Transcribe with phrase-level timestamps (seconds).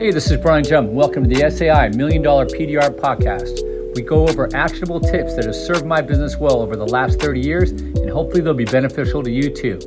[0.00, 0.92] Hey, this is Brian Jump.
[0.92, 3.94] Welcome to the SAI Million Dollar PDR Podcast.
[3.94, 7.38] We go over actionable tips that have served my business well over the last 30
[7.38, 9.78] years, and hopefully they'll be beneficial to you too.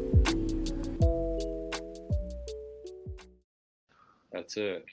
[4.31, 4.85] That's it.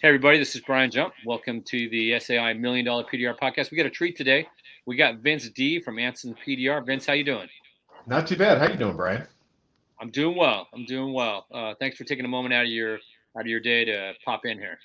[0.00, 1.12] Hey, everybody, this is Brian Jump.
[1.26, 3.70] Welcome to the SAI Million Dollar PDR Podcast.
[3.70, 4.48] We got a treat today.
[4.86, 6.86] We got Vince D from Anson PDR.
[6.86, 7.48] Vince, how you doing?
[8.06, 8.56] Not too bad.
[8.56, 9.26] How you doing, Brian?
[10.00, 10.68] I'm doing well.
[10.72, 11.44] I'm doing well.
[11.52, 12.98] Uh, thanks for taking a moment out of your
[13.36, 14.78] out of your day to pop in here.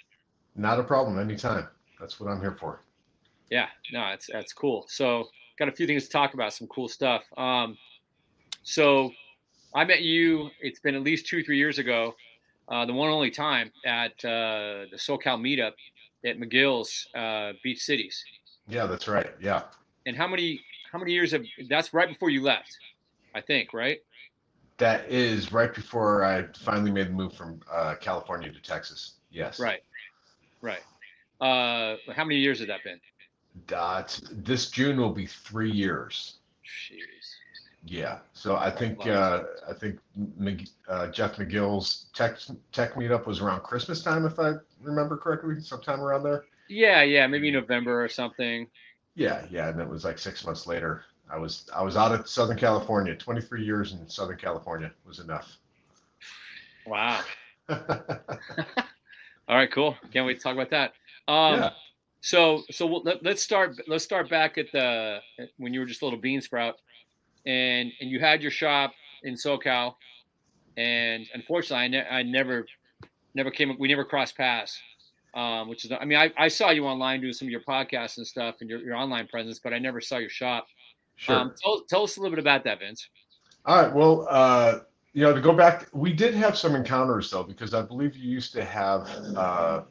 [0.56, 1.20] Not a problem.
[1.20, 1.68] Anytime.
[2.00, 2.82] That's what I'm here for.
[3.50, 4.86] Yeah, no, that's that's cool.
[4.88, 6.54] So got a few things to talk about.
[6.54, 7.24] Some cool stuff.
[7.38, 7.78] Um,
[8.64, 9.12] so
[9.74, 10.50] I met you.
[10.62, 12.16] It's been at least two, three years ago.
[12.70, 15.74] Uh, the one only time at uh, the SoCal meetup
[16.26, 18.24] at McGill's uh, Beach Cities.
[18.68, 19.32] Yeah, that's right.
[19.42, 19.64] Yeah.
[20.06, 22.78] And how many how many years have that's right before you left,
[23.36, 24.00] I think, right?
[24.80, 29.16] That is right before I finally made the move from uh, California to Texas.
[29.30, 29.60] Yes.
[29.60, 29.82] Right.
[30.62, 30.82] Right.
[31.42, 33.00] Uh, how many years has that been?
[33.68, 36.36] That this June will be three years.
[36.66, 37.36] Jeez.
[37.86, 38.20] Yeah.
[38.34, 40.00] So I think uh, I think
[40.88, 42.38] uh, Jeff McGill's tech
[42.72, 46.46] tech meetup was around Christmas time, if I remember correctly, sometime around there.
[46.70, 48.68] Yeah, yeah, maybe November or something.
[49.16, 51.04] Yeah, yeah, and it was like six months later.
[51.32, 53.16] I was I was out of Southern California.
[53.16, 55.58] Twenty three years in Southern California was enough.
[56.86, 57.22] Wow.
[57.70, 59.96] All right, cool.
[60.12, 60.94] Can't wait to talk about that.
[61.28, 61.70] Um, yeah.
[62.22, 65.20] So so we'll, let, us start let's start back at the
[65.58, 66.76] when you were just a little bean sprout,
[67.46, 68.92] and and you had your shop
[69.24, 69.96] in SoCal,
[70.78, 72.66] and unfortunately I, ne- I never
[73.36, 74.80] never came we never crossed paths.
[75.36, 78.18] Um, which is I mean I, I saw you online doing some of your podcasts
[78.18, 80.66] and stuff and your, your online presence, but I never saw your shop.
[81.20, 81.36] Sure.
[81.36, 83.10] Um, tell, tell us a little bit about that, Vince.
[83.66, 83.94] All right.
[83.94, 84.80] Well, uh,
[85.12, 88.32] you know, to go back, we did have some encounters though, because I believe you
[88.32, 89.82] used to have uh,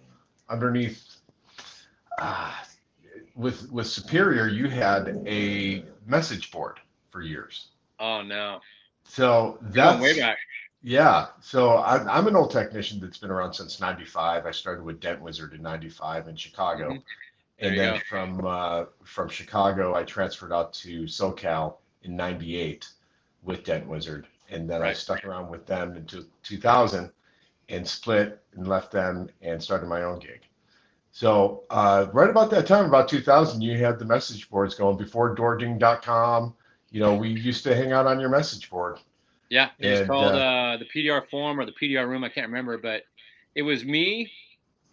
[0.48, 1.16] underneath
[2.18, 2.54] uh,
[3.36, 6.80] with with Superior, you had a message board
[7.10, 7.68] for years.
[8.00, 8.60] Oh no!
[9.04, 10.38] So that's way back.
[10.82, 11.26] Yeah.
[11.42, 14.46] So I'm, I'm an old technician that's been around since '95.
[14.46, 16.88] I started with Dent Wizard in '95 in Chicago.
[16.88, 16.98] Mm-hmm
[17.58, 18.00] and then go.
[18.08, 22.88] from uh, from Chicago, I transferred out to SoCal in '98
[23.42, 24.90] with Dent Wizard, and then right.
[24.90, 27.10] I stuck around with them until 2000,
[27.68, 30.40] and split and left them and started my own gig.
[31.10, 35.34] So uh, right about that time, about 2000, you had the message boards going before
[35.34, 36.54] DoorDing.com.
[36.90, 38.98] You know, we used to hang out on your message board.
[39.50, 42.24] Yeah, it and, was called uh, uh, the PDR Forum or the PDR Room.
[42.24, 43.02] I can't remember, but
[43.54, 44.30] it was me,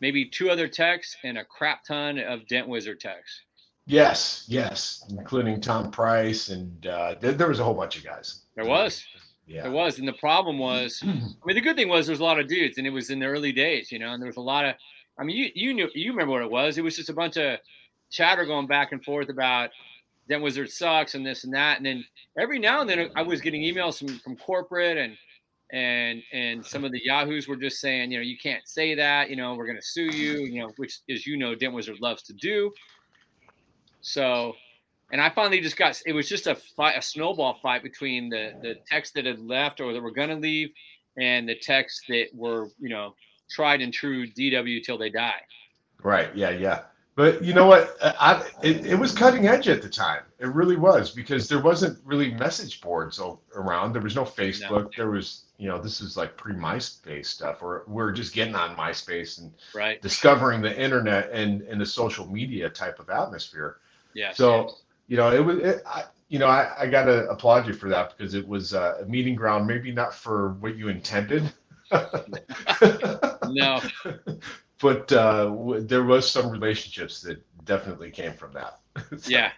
[0.05, 3.41] maybe two other techs and a crap ton of Dent Wizard techs.
[3.87, 8.41] Yes, yes, including Tom Price, and uh, there, there was a whole bunch of guys.
[8.55, 9.03] There was,
[9.47, 12.19] yeah, there was, and the problem was, I mean, the good thing was there was
[12.19, 14.27] a lot of dudes, and it was in the early days, you know, and there
[14.27, 14.75] was a lot of,
[15.17, 16.77] I mean, you you knew you remember what it was?
[16.77, 17.57] It was just a bunch of
[18.11, 19.71] chatter going back and forth about
[20.29, 22.05] Dent Wizard sucks and this and that, and then
[22.37, 25.17] every now and then I was getting emails from from corporate and
[25.71, 29.29] and and some of the yahoos were just saying you know you can't say that
[29.29, 31.99] you know we're going to sue you you know which as you know dent wizard
[32.01, 32.71] loves to do
[34.01, 34.53] so
[35.11, 38.53] and i finally just got it was just a fight a snowball fight between the
[38.61, 40.69] the techs that had left or that were going to leave
[41.17, 43.15] and the techs that were you know
[43.49, 45.41] tried and true dw till they die
[46.03, 46.81] right yeah yeah
[47.15, 47.95] but you know what?
[48.01, 50.23] I, it, it was cutting edge at the time.
[50.39, 53.21] It really was because there wasn't really message boards
[53.55, 53.93] around.
[53.93, 54.69] There was no Facebook.
[54.69, 54.89] No.
[54.97, 58.75] There was, you know, this is like pre MySpace stuff, or we're just getting on
[58.75, 60.01] MySpace and right.
[60.01, 63.77] discovering the internet and, and the social media type of atmosphere.
[64.13, 64.33] Yeah.
[64.33, 64.75] So,
[65.07, 67.89] you know, it was, it, I, you know, I, I got to applaud you for
[67.89, 71.51] that because it was a meeting ground, maybe not for what you intended.
[71.91, 73.81] no.
[74.81, 78.79] but uh, w- there was some relationships that definitely came from that.
[79.17, 79.51] so, yeah.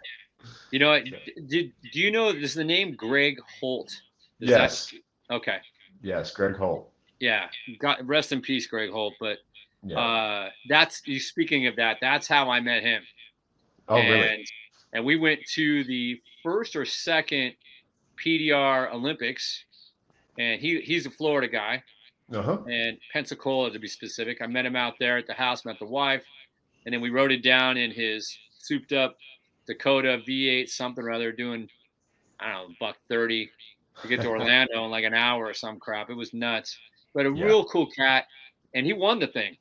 [0.72, 1.00] You know,
[1.48, 3.90] did do you know is the name Greg Holt?
[4.40, 4.94] Is yes.
[5.30, 5.58] That, okay.
[6.02, 6.90] Yes, Greg Holt.
[7.20, 7.48] Yeah.
[7.80, 9.14] God, rest in peace, Greg Holt.
[9.20, 9.40] But
[9.84, 10.00] yeah.
[10.00, 11.20] uh, that's you.
[11.20, 13.04] Speaking of that, that's how I met him.
[13.88, 14.46] Oh, and, really?
[14.94, 17.54] And we went to the first or second
[18.24, 19.64] PDR Olympics,
[20.38, 21.84] and he he's a Florida guy
[22.34, 22.60] uh-huh.
[22.70, 24.42] and Pensacola to be specific.
[24.42, 26.24] I met him out there at the house, met the wife,
[26.86, 29.18] and then we wrote it down in his souped up
[29.66, 31.70] Dakota V8 something or other, doing
[32.40, 33.50] I don't know buck thirty
[34.02, 36.10] to get to Orlando in like an hour or some crap.
[36.10, 36.78] It was nuts,
[37.14, 37.46] but a yeah.
[37.46, 38.26] real cool cat,
[38.74, 39.58] and he won the thing.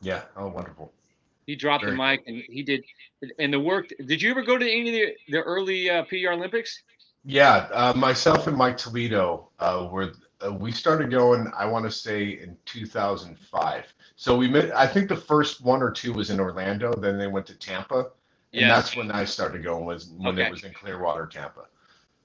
[0.00, 0.22] Yeah.
[0.36, 0.92] Oh, wonderful.
[1.46, 2.34] He dropped Very the mic cool.
[2.34, 2.84] and he did,
[3.38, 3.88] and the work.
[4.06, 4.94] Did you ever go to any of
[5.26, 6.82] the, the early uh, PDR Olympics?
[7.24, 10.12] Yeah, uh, myself and Mike Toledo uh, were
[10.44, 11.50] uh, we started going.
[11.56, 13.94] I want to say in 2005.
[14.16, 14.74] So we met.
[14.74, 16.92] I think the first one or two was in Orlando.
[16.94, 18.06] Then they went to Tampa, and
[18.62, 18.70] yes.
[18.70, 19.84] that's when I started going.
[19.84, 20.46] Was when okay.
[20.46, 21.66] it was in Clearwater, Tampa.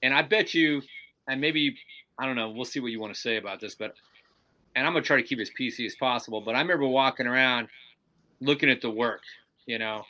[0.02, 0.82] And I bet you,
[1.28, 1.76] and maybe
[2.18, 2.50] I don't know.
[2.50, 3.94] We'll see what you want to say about this, but
[4.74, 6.40] and I'm gonna try to keep as PC as possible.
[6.40, 7.68] But I remember walking around,
[8.40, 9.22] looking at the work,
[9.66, 10.02] you know,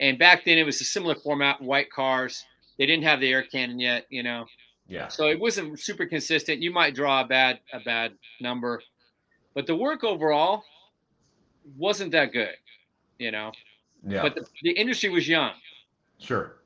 [0.00, 2.44] and back then it was a similar format, white cars.
[2.78, 4.46] They didn't have the air cannon yet, you know.
[4.88, 5.08] Yeah.
[5.08, 6.62] So it wasn't super consistent.
[6.62, 8.82] You might draw a bad a bad number,
[9.54, 10.62] but the work overall
[11.76, 12.54] wasn't that good,
[13.18, 13.52] you know.
[14.06, 14.22] Yeah.
[14.22, 15.52] But the, the industry was young.
[16.18, 16.56] Sure.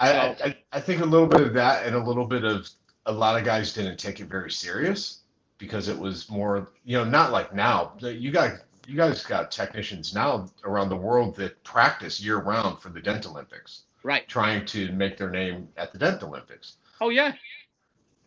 [0.00, 2.68] So, I, I I think a little bit of that and a little bit of
[3.06, 5.20] a lot of guys didn't take it very serious
[5.58, 8.52] because it was more you know not like now you got
[8.86, 13.26] you guys got technicians now around the world that practice year round for the Dent
[13.26, 13.84] Olympics.
[14.02, 14.26] Right.
[14.26, 16.76] Trying to make their name at the Dent Olympics.
[17.00, 17.32] Oh yeah.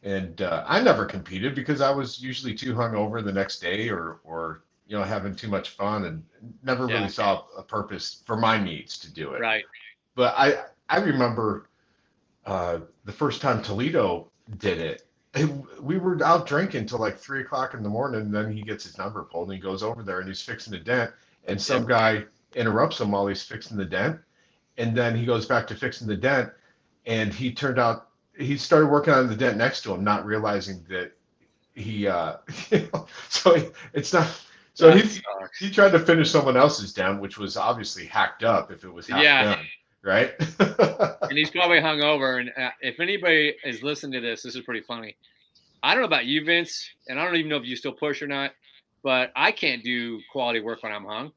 [0.03, 4.19] And uh, I never competed because I was usually too hungover the next day, or
[4.23, 6.23] or you know having too much fun, and
[6.61, 6.95] never yeah.
[6.95, 9.41] really saw a purpose for my needs to do it.
[9.41, 9.63] Right.
[10.15, 11.69] But I I remember
[12.45, 15.05] uh, the first time Toledo did it
[15.81, 18.21] we were out drinking till like three o'clock in the morning.
[18.21, 20.73] And then he gets his number pulled and he goes over there and he's fixing
[20.73, 21.11] a dent.
[21.47, 22.25] And some guy
[22.55, 24.19] interrupts him while he's fixing the dent.
[24.77, 26.51] And then he goes back to fixing the dent.
[27.05, 30.85] And he turned out, he started working on the dent next to him, not realizing
[30.89, 31.11] that
[31.73, 32.37] he, uh,
[33.29, 33.57] so
[33.93, 34.29] it's not,
[34.75, 35.19] so he,
[35.59, 39.07] he tried to finish someone else's dent, which was obviously hacked up if it was
[39.07, 39.43] half yeah.
[39.43, 39.65] done
[40.03, 40.33] right?
[40.59, 42.37] and he's probably hung over.
[42.37, 45.15] And uh, if anybody is listening to this, this is pretty funny.
[45.81, 48.21] I don't know about you, Vince, and I don't even know if you still push
[48.21, 48.51] or not,
[49.01, 51.31] but I can't do quality work when I'm hung.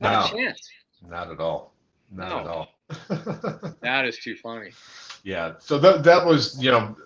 [0.00, 0.68] Not no, a chance.
[1.08, 1.72] Not at all.
[2.10, 2.38] Not no.
[2.38, 3.74] at all.
[3.80, 4.70] that is too funny.
[5.22, 5.54] Yeah.
[5.58, 6.96] So that that was you know.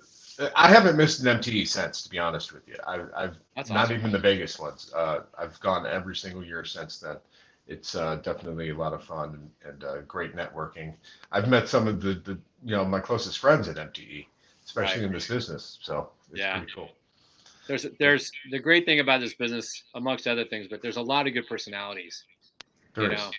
[0.56, 2.74] I haven't missed an MTE since, to be honest with you.
[2.86, 3.36] I, have
[3.68, 3.96] not awesome.
[3.96, 4.90] even the Vegas ones.
[4.96, 7.18] Uh, I've gone every single year since then
[7.72, 10.94] it's uh, definitely a lot of fun and, and uh, great networking.
[11.32, 14.26] I've met some of the, the you know my closest friends at MTE,
[14.64, 15.78] especially in this business.
[15.80, 16.58] So it's yeah.
[16.58, 16.90] pretty cool.
[17.66, 21.26] There's there's the great thing about this business, amongst other things, but there's a lot
[21.26, 22.24] of good personalities.
[22.94, 23.18] There you is.
[23.18, 23.30] know,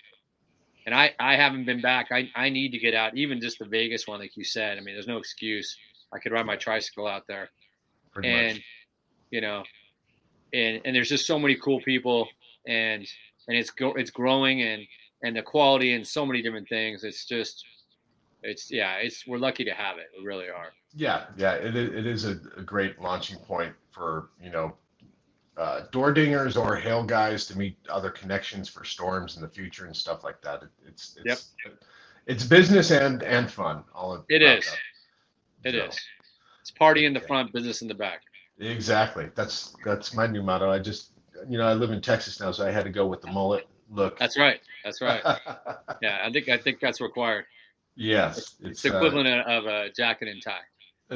[0.88, 2.08] and I I haven't been back.
[2.12, 3.16] I I need to get out.
[3.16, 4.78] Even just the Vegas one, like you said.
[4.78, 5.78] I mean, there's no excuse.
[6.12, 7.50] I could ride my tricycle out there,
[8.12, 8.64] pretty and much.
[9.30, 9.64] you know,
[10.54, 12.28] and and there's just so many cool people
[12.66, 13.06] and
[13.48, 14.84] and it's go, it's growing and
[15.24, 17.04] and the quality and so many different things.
[17.04, 17.66] It's just
[18.44, 20.08] it's yeah, it's we're lucky to have it.
[20.18, 20.74] We really are.
[20.94, 24.76] Yeah, yeah, it it is a, a great launching point for you know
[25.58, 29.86] uh, door dingers or hail guys to meet other connections for storms in the future
[29.86, 30.64] and stuff like that.
[30.64, 31.74] It, it's it's yep.
[32.28, 33.84] it's business and and fun.
[33.94, 34.68] All it is.
[34.68, 34.74] Up.
[35.66, 36.00] It so, is.
[36.62, 38.22] It's party in the front, business in the back.
[38.60, 39.30] Exactly.
[39.36, 40.70] That's that's my new motto.
[40.72, 41.12] I just
[41.50, 43.68] you know, I live in Texas now, so I had to go with the mullet
[43.92, 44.18] look.
[44.18, 44.60] That's right.
[44.84, 45.22] That's right.
[46.02, 47.46] yeah, I think I think that's required.
[47.96, 50.60] Yes, it's, it's the uh, equivalent uh, of a jacket and tie.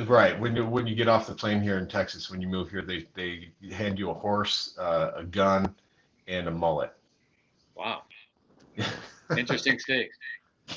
[0.05, 0.39] Right.
[0.39, 2.81] When you when you get off the plane here in Texas, when you move here,
[2.81, 5.73] they they hand you a horse, uh, a gun,
[6.27, 6.93] and a mullet.
[7.75, 8.03] Wow.
[9.37, 10.09] Interesting state.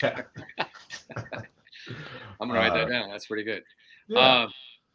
[0.03, 0.23] Yeah.
[2.41, 3.11] I'm gonna write that uh, down.
[3.11, 3.63] That's pretty good.
[4.09, 4.43] Yeah.
[4.43, 4.53] Um,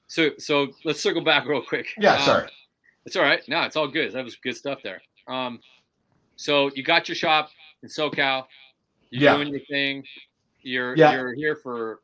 [0.07, 1.87] so so let's circle back real quick.
[1.97, 2.15] Yeah.
[2.15, 2.49] Um, sorry.
[3.05, 3.41] It's all right.
[3.47, 4.13] No, it's all good.
[4.13, 5.01] That was good stuff there.
[5.27, 5.59] Um,
[6.35, 7.49] so you got your shop
[7.83, 8.45] in SoCal.
[9.09, 9.35] You're yeah.
[9.35, 10.03] doing your thing.
[10.61, 11.13] You're yeah.
[11.13, 12.01] you're here for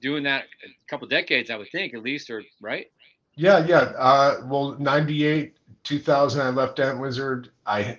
[0.00, 2.90] doing that a couple decades, I would think, at least, or right?
[3.34, 3.92] Yeah, yeah.
[3.96, 7.50] Uh, well, '98, 2000, I left Dent Wizard.
[7.66, 7.98] I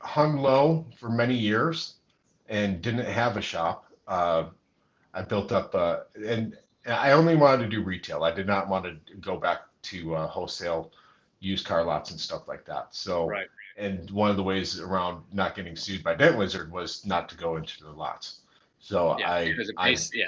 [0.00, 1.94] hung low for many years
[2.48, 3.86] and didn't have a shop.
[4.06, 4.44] Uh,
[5.14, 8.22] I built up, uh, and I only wanted to do retail.
[8.22, 10.92] I did not want to go back to uh, wholesale
[11.46, 12.94] used car lots and stuff like that.
[12.94, 13.46] So, right.
[13.76, 17.36] and one of the ways around not getting sued by Dent Wizard was not to
[17.36, 18.40] go into the lots.
[18.80, 20.26] So yeah, I, I, yeah,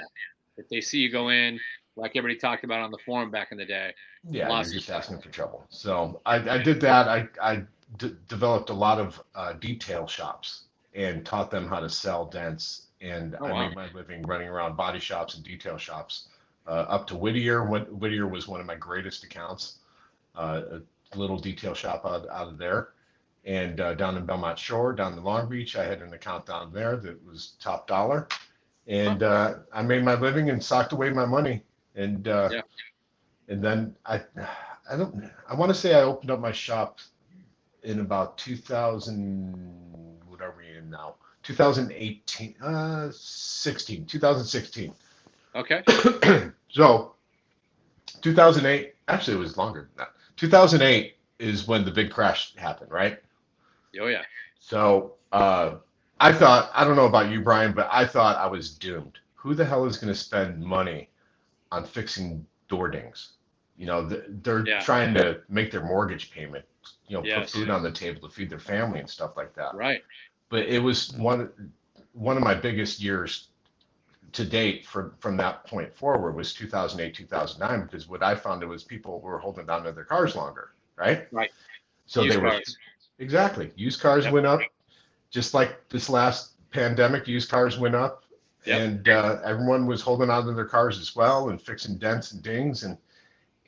[0.57, 1.59] if they see you go in,
[1.95, 3.93] like everybody talked about on the forum back in the day,
[4.29, 5.65] yeah, you're just asking for trouble.
[5.69, 7.07] So I, I did that.
[7.07, 7.63] I, I
[7.97, 12.87] d- developed a lot of uh, detail shops and taught them how to sell dents.
[13.01, 13.67] And oh, I wow.
[13.67, 16.27] made my living running around body shops and detail shops
[16.67, 17.63] uh, up to Whittier.
[17.63, 19.77] Whittier was one of my greatest accounts.
[20.35, 20.79] Uh,
[21.15, 22.89] little detail shop out, out of there.
[23.45, 26.71] And uh, down in Belmont Shore, down in Long Beach, I had an account down
[26.73, 28.27] there that was top dollar.
[28.87, 31.63] And uh, I made my living and socked away my money.
[31.95, 32.61] And uh, yeah.
[33.47, 34.21] and then I
[34.89, 36.99] I don't I want to say I opened up my shop
[37.83, 44.93] in about 2000 what are we in now 2018 uh 16 2016
[45.55, 45.83] okay
[46.69, 47.15] so
[48.21, 53.19] 2008 actually it was longer than that 2008 is when the big crash happened, right?
[53.99, 54.21] Oh yeah.
[54.59, 55.75] So uh,
[56.21, 59.19] I thought I don't know about you, Brian, but I thought I was doomed.
[59.35, 61.09] Who the hell is going to spend money
[61.73, 63.33] on fixing door dings?
[63.77, 64.79] You know, they're yeah.
[64.79, 66.63] trying to make their mortgage payment.
[67.07, 67.51] You know, yes.
[67.51, 69.75] put food on the table to feed their family and stuff like that.
[69.75, 70.03] Right.
[70.47, 71.49] But it was one
[72.13, 73.49] one of my biggest years
[74.31, 78.65] to date from from that point forward was 2008 2009 because what i found it
[78.65, 81.27] was people were holding on to their cars longer right?
[81.31, 81.51] Right.
[82.05, 82.77] So used they were cars.
[83.17, 83.71] exactly.
[83.75, 84.33] Used cars yep.
[84.33, 84.59] went up.
[85.31, 88.25] Just like this last pandemic used cars went up.
[88.65, 88.81] Yep.
[88.81, 92.43] and uh, everyone was holding on to their cars as well and fixing dents and
[92.43, 92.83] dings.
[92.83, 92.97] And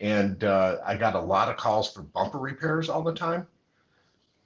[0.01, 3.48] and uh, i got a lot of calls for bumper repairs all the time.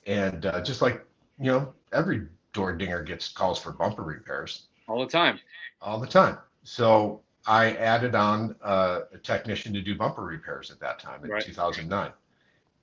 [0.06, 1.04] And uh, just like
[1.40, 5.39] you know every door dinger gets calls for bumper repairs all the time
[5.86, 6.38] all the time.
[6.63, 11.30] So I added on uh, a technician to do bumper repairs at that time in
[11.30, 11.46] right.
[11.46, 12.12] 2009.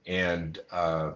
[0.06, 1.12] And uh,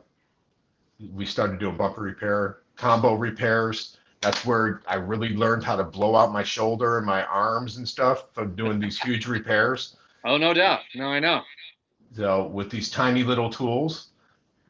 [1.15, 3.99] we started doing bumper repair, combo repairs.
[4.21, 7.89] That's where I really learned how to blow out my shoulder and my arms and
[7.89, 9.97] stuff from doing these huge repairs.
[10.25, 10.81] Oh, no doubt.
[10.95, 11.43] No, I know.
[12.17, 14.09] So with these tiny little tools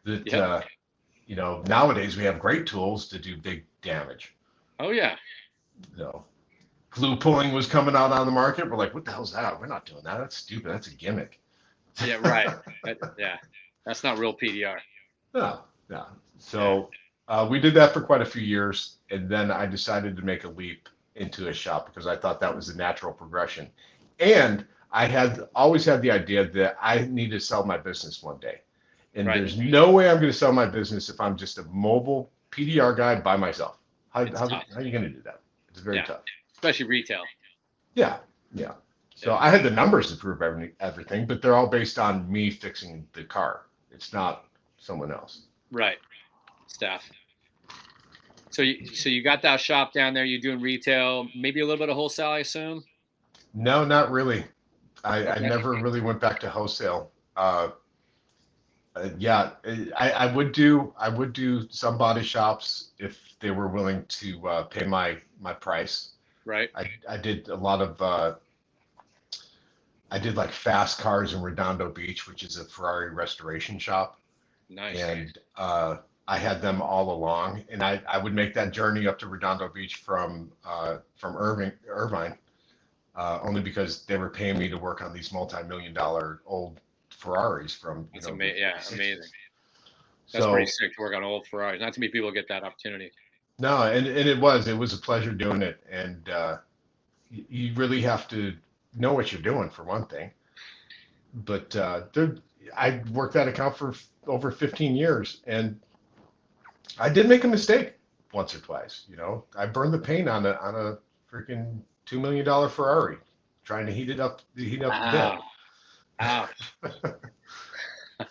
[0.04, 0.48] that, yep.
[0.48, 0.60] uh,
[1.26, 4.34] you know, nowadays we have great tools to do big damage.
[4.80, 5.16] Oh, yeah.
[5.96, 6.24] So
[6.90, 8.68] glue pulling was coming out on the market.
[8.70, 9.60] We're like, what the hell's that?
[9.60, 10.18] We're not doing that.
[10.18, 10.70] That's stupid.
[10.70, 11.40] That's a gimmick.
[12.04, 12.48] Yeah, right.
[12.84, 13.36] that, yeah,
[13.84, 14.78] that's not real PDR.
[15.34, 16.06] No, no.
[16.38, 16.90] So
[17.28, 20.44] uh, we did that for quite a few years, and then I decided to make
[20.44, 23.68] a leap into a shop because I thought that was a natural progression,
[24.20, 28.38] and I had always had the idea that I need to sell my business one
[28.38, 28.60] day,
[29.14, 29.38] and right.
[29.38, 32.96] there's no way I'm going to sell my business if I'm just a mobile PDR
[32.96, 33.78] guy by myself.
[34.10, 35.40] How, how, how, are you going to do that?
[35.76, 36.04] It's very yeah.
[36.04, 36.22] tough
[36.56, 37.22] especially retail.
[37.94, 38.18] Yeah,
[38.52, 38.72] yeah.
[39.14, 39.38] So yeah.
[39.38, 43.06] I had the numbers to prove every, everything, but they're all based on me fixing
[43.12, 43.62] the car.
[43.90, 44.44] It's not
[44.78, 45.42] someone else.
[45.70, 45.98] Right.
[46.66, 47.08] Staff.
[48.50, 50.24] So you so you got that shop down there.
[50.24, 52.84] You're doing retail, maybe a little bit of wholesale, I assume.
[53.54, 54.44] No, not really.
[55.04, 55.30] I, okay.
[55.30, 57.10] I never really went back to wholesale.
[57.36, 57.68] Uh,
[58.96, 59.50] uh, yeah,
[59.96, 64.48] I, I would do I would do some body shops if they were willing to
[64.48, 66.10] uh, pay my my price.
[66.46, 66.70] Right.
[66.74, 68.34] I, I did a lot of, uh,
[70.12, 74.20] I did like fast cars in Redondo Beach, which is a Ferrari restoration shop.
[74.70, 74.96] Nice.
[74.96, 75.96] And uh,
[76.28, 79.68] I had them all along, and I, I would make that journey up to Redondo
[79.68, 82.36] Beach from uh, from Irving Irvine,
[83.16, 86.80] uh, only because they were paying me to work on these multi-million dollar old
[87.16, 88.34] Ferraris from That's know.
[88.34, 89.22] Ama- yeah, amazing.
[90.32, 91.80] That's so, pretty sick to work on old Ferraris.
[91.80, 93.10] Not too many people get that opportunity.
[93.58, 96.58] No, and, and it was it was a pleasure doing it, and uh,
[97.30, 98.54] you really have to
[98.94, 100.30] know what you're doing for one thing.
[101.32, 102.36] But uh, there,
[102.76, 103.94] I worked that account for
[104.26, 105.78] over 15 years, and
[106.98, 107.94] I did make a mistake
[108.32, 109.04] once or twice.
[109.08, 110.98] You know, I burned the paint on a on a
[111.32, 113.16] freaking two million dollar Ferrari,
[113.64, 115.10] trying to heat it up, heat up wow.
[115.10, 115.38] the bed.
[116.20, 116.48] Wow.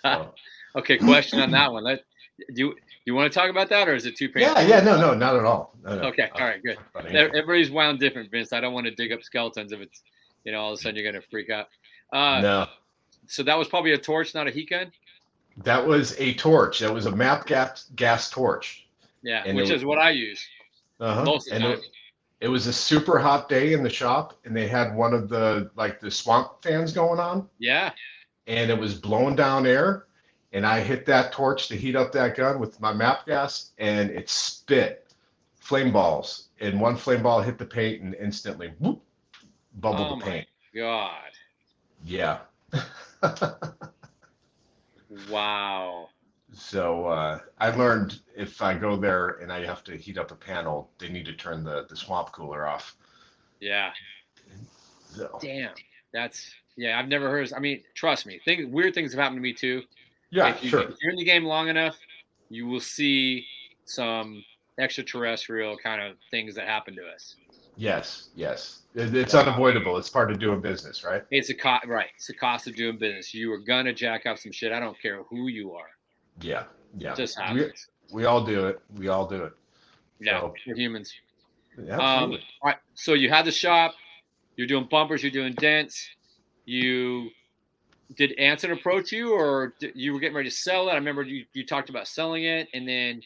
[0.75, 1.84] okay, question on that one.
[1.84, 2.04] Let
[2.54, 2.75] do you
[3.06, 4.62] you want to talk about that, or is it too painful?
[4.63, 5.75] Yeah, yeah, no, no, not at all.
[5.84, 6.01] No, no.
[6.08, 6.77] Okay, all right, good.
[7.15, 8.51] Everybody's wound different, Vince.
[8.51, 10.01] I don't want to dig up skeletons if it's,
[10.44, 11.68] you know, all of a sudden you're gonna freak out.
[12.12, 12.68] Uh, no.
[13.27, 14.92] So that was probably a torch, not a heat gun.
[15.63, 16.80] That was a torch.
[16.80, 18.88] That was a MAPP gas gas torch.
[19.24, 20.44] Yeah, and which is what I use.
[21.00, 21.24] Uh-huh.
[21.24, 21.72] Most of the time.
[21.74, 21.86] It,
[22.42, 25.72] it was a super hot day in the shop, and they had one of the
[25.75, 27.48] like the swamp fans going on.
[27.60, 27.92] Yeah.
[28.48, 30.06] And it was blowing down air,
[30.54, 34.12] and I hit that torch to heat up that gun with my MAPP gas, and
[34.12, 35.13] it spit
[35.58, 36.50] flame balls.
[36.60, 39.01] And one flame ball hit the paint, and instantly, whoop,
[39.80, 40.48] bubbled oh the paint.
[40.75, 41.32] God.
[42.06, 42.39] Yeah.
[45.30, 46.10] wow.
[46.56, 50.36] So uh, I learned if I go there and I have to heat up a
[50.36, 52.96] panel, they need to turn the the swamp cooler off.
[53.60, 53.92] Yeah.
[55.10, 55.38] So.
[55.42, 55.74] Damn.
[56.14, 56.98] That's yeah.
[56.98, 57.52] I've never heard.
[57.54, 58.40] I mean, trust me.
[58.46, 59.84] Things weird things have happened to me too.
[60.32, 60.82] Yeah, if, you, sure.
[60.84, 61.98] if you're in the game long enough,
[62.50, 63.46] you will see
[63.84, 64.44] some
[64.80, 67.36] extraterrestrial kind of things that happen to us.
[67.78, 69.98] Yes, yes, it's unavoidable.
[69.98, 71.24] It's part of doing business, right?
[71.32, 72.08] It's a cost, right?
[72.16, 73.34] It's a cost of doing business.
[73.34, 74.72] You are gonna jack up some shit.
[74.72, 75.90] I don't care who you are.
[76.42, 76.63] Yeah,
[76.98, 77.13] yeah.
[77.13, 77.88] It just happens.
[78.12, 78.80] We, we all do it.
[78.96, 79.54] We all do it.
[80.20, 81.13] Yeah, so, we're humans.
[81.82, 82.77] Yeah, um, all right.
[82.94, 83.94] So you had the shop.
[84.56, 85.22] You're doing bumpers.
[85.22, 86.08] You're doing dents.
[86.65, 87.30] You
[88.15, 90.94] did Anson approach you, or you were getting ready to sell it?
[90.94, 93.22] I remember you, you talked about selling it, and then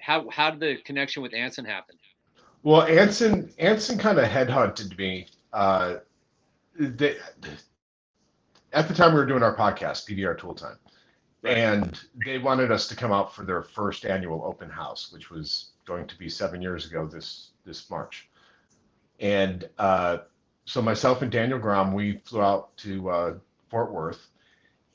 [0.00, 1.96] how how did the connection with Anson happen?
[2.62, 5.26] Well, Anson Anson kind of headhunted me.
[5.52, 5.96] Uh,
[6.78, 7.16] they,
[8.72, 10.76] at the time we were doing our podcast, PDR Tool Time,
[11.42, 11.56] Right.
[11.56, 15.70] And they wanted us to come out for their first annual open house, which was
[15.86, 18.28] going to be seven years ago this this March.
[19.20, 20.18] And uh,
[20.64, 23.34] so myself and Daniel Grom, we flew out to uh,
[23.68, 24.28] Fort Worth,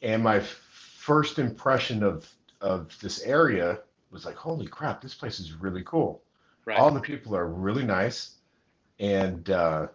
[0.02, 2.30] and my first impression of
[2.62, 3.80] of this area
[4.12, 6.22] was like, holy crap, this place is really cool.
[6.66, 6.78] Right.
[6.78, 8.36] All the people are really nice,
[9.00, 9.88] and uh,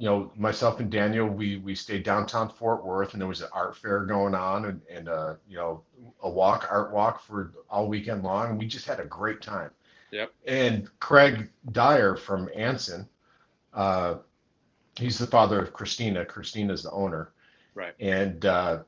[0.00, 3.50] you know, myself and Daniel, we we stayed downtown Fort Worth, and there was an
[3.52, 5.82] art fair going on, and and uh, you know,
[6.22, 9.70] a walk, art walk for all weekend long, and we just had a great time.
[10.10, 10.32] Yep.
[10.46, 13.06] And Craig Dyer from Anson,
[13.74, 14.14] uh,
[14.96, 16.24] he's the father of Christina.
[16.24, 17.32] Christina's the owner.
[17.74, 17.92] Right.
[18.00, 18.78] And uh,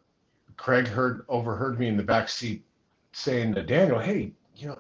[0.57, 2.65] Craig heard overheard me in the back seat
[3.13, 4.79] saying to Daniel, "Hey, you know,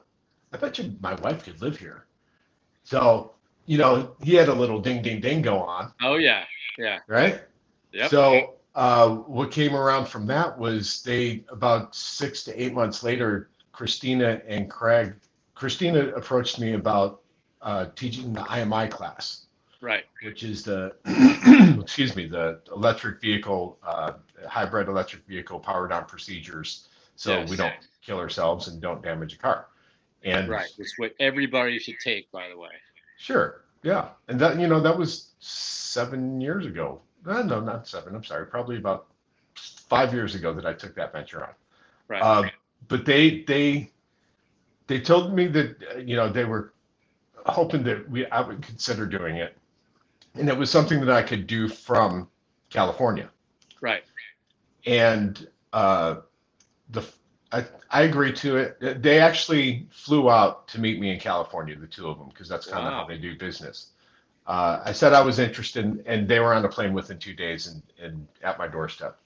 [0.51, 2.07] I bet you my wife could live here."
[2.85, 3.35] So,
[3.67, 5.93] you know, he had a little ding, ding, ding go on.
[6.03, 6.45] Oh yeah,
[6.79, 6.99] yeah.
[7.07, 7.43] Right.
[7.93, 8.09] Yeah.
[8.09, 13.51] So, uh, what came around from that was they about six to eight months later,
[13.73, 15.15] Christina and Craig.
[15.55, 17.21] Christina approached me about
[17.61, 19.47] uh, teaching the IMI class
[19.83, 20.05] right?
[20.23, 20.95] Which is the
[21.83, 24.13] excuse me, the electric vehicle, uh,
[24.49, 27.51] hybrid electric vehicle power down procedures, so yes.
[27.51, 29.67] we don't kill ourselves and don't damage a car.
[30.25, 32.71] And right, it's what everybody should take, by the way.
[33.19, 37.01] Sure, yeah, and that you know that was seven years ago.
[37.27, 38.15] Uh, no, not seven.
[38.15, 39.07] I'm sorry, probably about
[39.55, 41.53] five years ago that I took that venture on.
[42.09, 42.23] Right.
[42.23, 42.45] Uh,
[42.89, 43.91] but they they
[44.87, 46.73] they told me that you know they were
[47.47, 49.57] hoping that we I would consider doing it
[50.35, 52.29] and it was something that I could do from
[52.71, 53.29] California.
[53.81, 54.05] Right.
[54.87, 56.17] And uh,
[56.91, 57.03] the
[57.53, 59.03] I, I agree to it.
[59.03, 62.67] They actually flew out to meet me in California, the two of them, because that's
[62.67, 62.91] kind wow.
[62.91, 63.89] of how they do business.
[64.47, 67.67] Uh, I said I was interested, and they were on a plane within two days
[67.67, 69.19] and, and at my doorstep.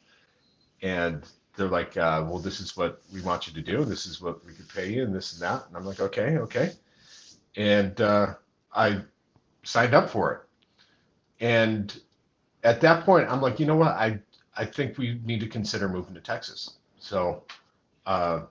[0.83, 1.25] And
[1.57, 3.85] they're like, uh, well, this is what we want you to do.
[3.85, 5.67] This is what we could pay you, and this and that.
[5.69, 6.73] And I'm like, okay, okay.
[7.57, 8.35] And uh,
[8.75, 9.01] I
[9.63, 10.41] signed up for it.
[11.45, 11.99] And
[12.65, 13.93] at that point, I'm like, you know what?
[13.93, 14.19] I
[14.57, 16.75] I think we need to consider moving to Texas.
[16.99, 17.45] So
[18.07, 18.43] uh,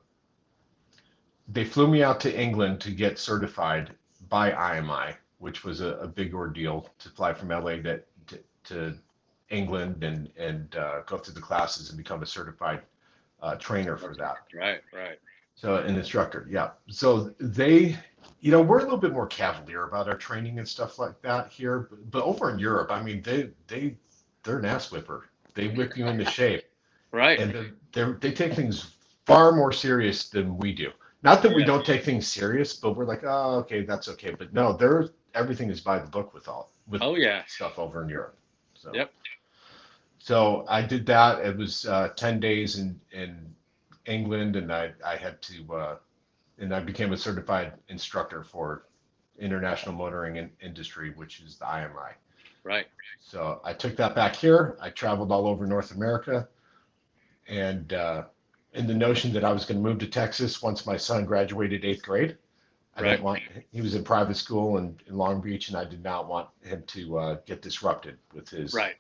[1.48, 3.92] they flew me out to England to get certified
[4.30, 8.98] by IMI, which was a, a big ordeal to fly from LA to, to, to
[9.50, 12.82] England and and uh, go through the classes and become a certified
[13.42, 14.38] uh, trainer for that.
[14.54, 15.20] Right, right.
[15.56, 16.72] So an instructor, yeah.
[16.90, 17.98] So they
[18.42, 21.52] you know, we're a little bit more cavalier about our training and stuff like that
[21.52, 23.96] here, but, but over in Europe, I mean, they they
[24.44, 25.30] they're an ass whipper.
[25.54, 26.64] They whip you into shape,
[27.12, 27.40] right?
[27.40, 28.95] And they they take things
[29.26, 30.92] far more serious than we do.
[31.24, 31.56] Not that yeah.
[31.56, 34.32] we don't take things serious, but we're like, oh, okay, that's okay.
[34.38, 38.04] But no, they're everything is by the book with all with oh yeah stuff over
[38.04, 38.38] in Europe.
[38.74, 39.12] So yep.
[40.20, 41.46] So I did that.
[41.46, 43.54] It was uh, ten days in in
[44.06, 45.96] England, and I I had to uh,
[46.60, 48.88] and I became a certified instructor for
[49.38, 52.14] international motoring in, industry, which is the IMI.
[52.64, 52.86] Right.
[53.20, 54.78] So I took that back here.
[54.82, 56.48] I traveled all over North America,
[57.48, 58.24] and uh,
[58.76, 61.86] in the notion that I was going to move to Texas once my son graduated
[61.86, 62.38] eighth grade.
[62.96, 63.10] I right.
[63.10, 66.28] didn't want he was in private school in, in Long Beach, and I did not
[66.28, 68.96] want him to uh, get disrupted with his right.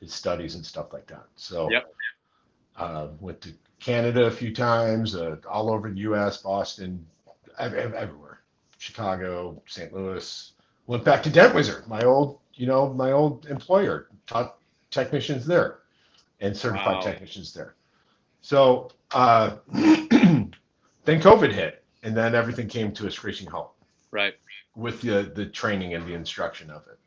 [0.00, 1.24] his studies and stuff like that.
[1.36, 1.94] So yep.
[2.76, 7.04] uh, went to Canada a few times, uh, all over the U.S., Boston,
[7.58, 8.40] everywhere,
[8.78, 9.92] Chicago, St.
[9.92, 10.52] Louis.
[10.86, 14.58] Went back to Dent Wizard, my old, you know, my old employer, taught
[14.90, 15.78] technicians there,
[16.40, 17.00] and certified wow.
[17.00, 17.74] technicians there.
[18.42, 20.52] So uh, then
[21.06, 23.72] COVID hit, and then everything came to a screeching halt.
[24.10, 24.34] Right.
[24.76, 26.98] With the the training and the instruction of it.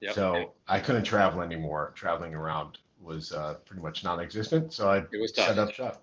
[0.00, 0.14] Yep.
[0.14, 1.92] So I couldn't travel anymore.
[1.94, 4.72] Traveling around was uh, pretty much non-existent.
[4.72, 6.02] So I set up shop.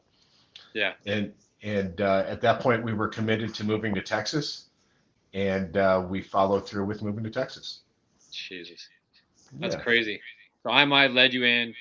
[0.74, 0.93] Yeah.
[1.06, 4.67] And and uh, at that point, we were committed to moving to Texas,
[5.34, 7.80] and uh, we followed through with moving to Texas.
[8.32, 8.89] Jesus,
[9.60, 9.82] that's yeah.
[9.82, 10.22] crazy.
[10.63, 11.74] So IMI led you in,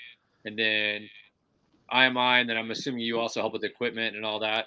[0.44, 1.08] and then
[1.92, 4.66] IMI, and then I'm assuming you also help with equipment and all that.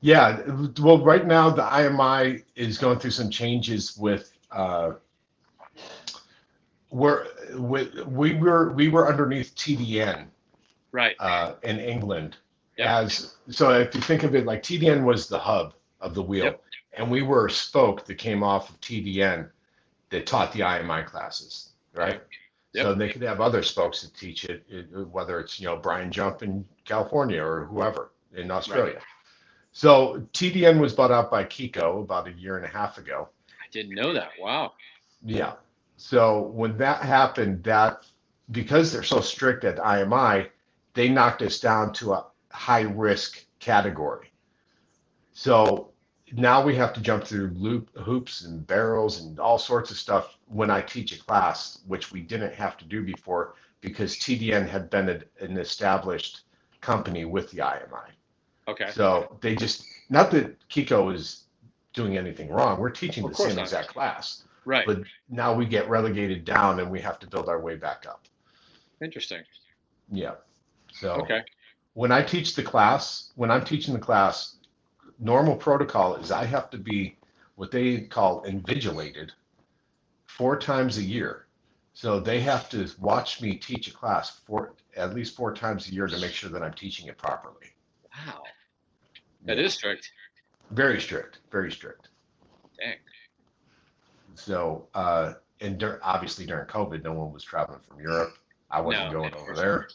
[0.00, 0.42] Yeah,
[0.80, 4.32] well, right now the IMI is going through some changes with.
[4.50, 4.92] Uh,
[6.90, 7.26] we're,
[7.56, 10.26] we, we were we were underneath TDN,
[10.92, 11.16] right?
[11.18, 12.36] Uh, in England,
[12.76, 12.88] Yep.
[12.88, 16.44] As so, if you think of it like TDN was the hub of the wheel,
[16.44, 16.62] yep.
[16.94, 19.48] and we were a spoke that came off of TDN
[20.10, 22.14] that taught the IMI classes, right?
[22.14, 22.28] Yep.
[22.74, 24.64] So they could have other spokes that teach it,
[25.12, 28.94] whether it's you know Brian Jump in California or whoever in Australia.
[28.94, 29.02] Right.
[29.72, 33.28] So TDN was bought out by Keco about a year and a half ago.
[33.48, 34.30] I didn't know that.
[34.40, 34.72] Wow.
[35.24, 35.54] Yeah.
[35.96, 38.06] So when that happened, that
[38.50, 40.48] because they're so strict at IMI,
[40.94, 44.32] they knocked us down to a high risk category.
[45.32, 45.93] So
[46.36, 50.38] now we have to jump through loop hoops and barrels and all sorts of stuff
[50.48, 54.90] when I teach a class, which we didn't have to do before because TDN had
[54.90, 56.42] been a, an established
[56.80, 58.10] company with the IMI.
[58.66, 58.90] Okay.
[58.92, 61.44] So they just not that Keco is
[61.92, 62.80] doing anything wrong.
[62.80, 63.62] We're teaching the same not.
[63.62, 64.44] exact class.
[64.64, 64.86] Right.
[64.86, 68.26] But now we get relegated down and we have to build our way back up.
[69.02, 69.42] Interesting.
[70.10, 70.34] Yeah.
[70.92, 71.42] So okay.
[71.92, 74.56] when I teach the class, when I'm teaching the class,
[75.24, 77.16] normal protocol is I have to be
[77.56, 79.30] what they call invigilated
[80.26, 81.46] four times a year.
[81.94, 85.92] So they have to watch me teach a class four at least four times a
[85.92, 87.74] year to make sure that I'm teaching it properly.
[88.26, 88.42] Wow.
[89.44, 89.64] That yeah.
[89.64, 90.10] is strict.
[90.70, 91.38] Very strict.
[91.50, 92.08] Very strict.
[92.78, 92.96] Dang.
[94.34, 98.36] So, uh, and dur- obviously during COVID, no one was traveling from Europe.
[98.70, 99.88] I wasn't no, going over there.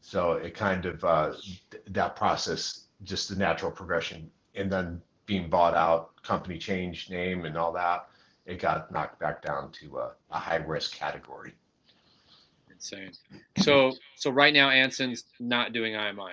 [0.00, 1.32] So it kind of, uh,
[1.70, 7.44] th- that process, just the natural progression and then being bought out, company change name
[7.44, 8.08] and all that,
[8.46, 11.52] it got knocked back down to a, a high risk category.
[12.70, 13.12] Insane.
[13.58, 16.32] So so right now Anson's not doing IMI.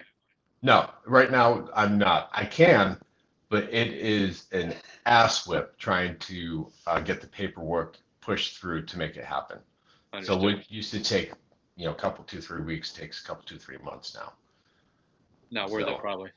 [0.61, 2.29] No, right now I'm not.
[2.33, 2.97] I can,
[3.49, 4.73] but it is an
[5.05, 9.59] ass whip trying to uh, get the paperwork pushed through to make it happen.
[10.13, 10.41] Understood.
[10.41, 11.31] So what used to take,
[11.77, 14.33] you know, a couple two three weeks takes a couple two three months now.
[15.51, 16.31] Not worth so, it, probably.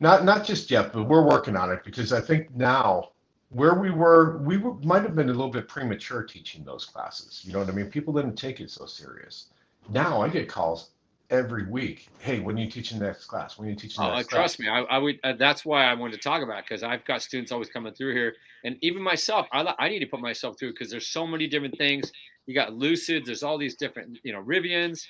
[0.00, 3.10] Not not just yet, but we're working on it because I think now
[3.50, 7.42] where we were, we were, might have been a little bit premature teaching those classes.
[7.44, 7.86] You know what I mean?
[7.86, 9.46] People didn't take it so serious.
[9.88, 10.90] Now I get calls
[11.30, 12.08] every week.
[12.18, 13.56] Hey, when are you teaching the next class?
[13.56, 14.66] When are you teaching the oh, next trust class?
[14.66, 15.18] me, I, I would.
[15.22, 18.14] Uh, that's why I wanted to talk about because I've got students always coming through
[18.14, 21.46] here, and even myself, I, I need to put myself through because there's so many
[21.46, 22.10] different things.
[22.46, 25.06] You got Lucids, there's all these different, you know, Rivians.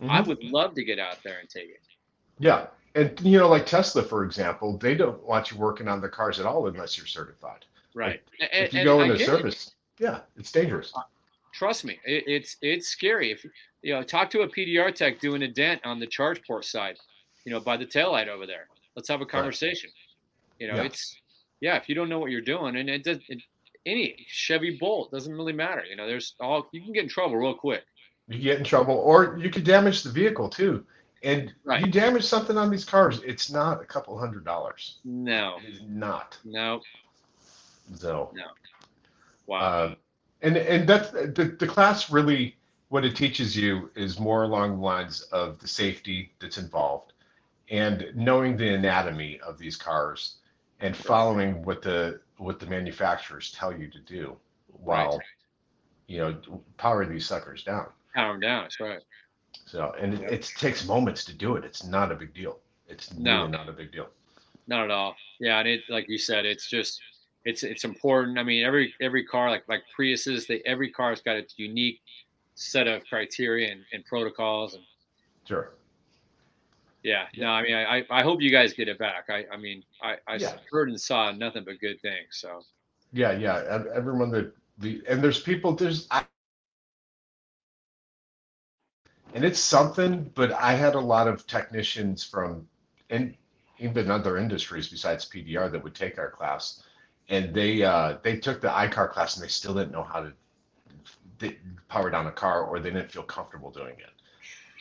[0.00, 0.10] Mm-hmm.
[0.10, 1.82] I would love to get out there and take it.
[2.38, 6.08] Yeah, and you know, like Tesla, for example, they don't want you working on the
[6.08, 7.64] cars at all unless you're certified.
[7.94, 8.20] Right.
[8.40, 10.04] Like, and, if you go in into service, it.
[10.04, 10.92] yeah, it's dangerous.
[10.94, 11.02] Uh,
[11.52, 13.30] trust me, it, it's it's scary.
[13.30, 13.44] If
[13.82, 16.98] you know, talk to a PDR tech doing a dent on the charge port side,
[17.44, 18.66] you know, by the tail light over there.
[18.96, 19.90] Let's have a conversation.
[19.90, 20.66] Right.
[20.66, 20.86] You know, yeah.
[20.86, 21.16] it's
[21.60, 21.76] yeah.
[21.76, 23.42] If you don't know what you're doing, and it does it,
[23.86, 25.84] any Chevy Bolt doesn't really matter.
[25.88, 27.82] You know, there's all you can get in trouble real quick.
[28.28, 30.84] You get in trouble, or you could damage the vehicle too.
[31.22, 31.84] And right.
[31.84, 34.98] you damage something on these cars, it's not a couple hundred dollars.
[35.04, 36.38] No, it's not.
[36.44, 36.80] No.
[37.94, 38.30] So.
[38.34, 38.44] No.
[39.46, 39.58] Wow.
[39.58, 39.94] Uh,
[40.42, 42.56] and and that's the the class really
[42.88, 47.12] what it teaches you is more along the lines of the safety that's involved
[47.70, 50.36] and knowing the anatomy of these cars
[50.80, 54.36] and following what the what the manufacturers tell you to do
[54.82, 55.26] while right.
[56.06, 56.36] you know
[56.76, 59.02] power these suckers down power them down that's right
[59.70, 61.64] so, and it, it, takes moments to do it.
[61.64, 62.58] It's not a big deal.
[62.88, 63.42] It's no.
[63.42, 64.08] really not a big deal.
[64.66, 65.14] Not at all.
[65.38, 67.00] Yeah, and it like you said, it's just
[67.44, 68.36] it's it's important.
[68.36, 72.00] I mean, every every car like like Priuses, they every car's got its unique
[72.56, 74.82] set of criteria and, and protocols and
[75.46, 75.74] sure.
[77.02, 79.30] Yeah, no, I mean, I, I hope you guys get it back.
[79.30, 80.56] I, I mean, I, I yeah.
[80.70, 82.26] heard and saw nothing but good things.
[82.32, 82.60] So,
[83.14, 86.24] yeah, yeah, everyone that the and there's people there's I,
[89.34, 90.30] and it's something.
[90.34, 92.66] But I had a lot of technicians from
[93.10, 93.34] and
[93.78, 96.82] even other industries besides PDR that would take our class,
[97.28, 100.32] and they uh, they took the I-CAR class and they still didn't know how to
[101.88, 104.10] power down a car or they didn't feel comfortable doing it.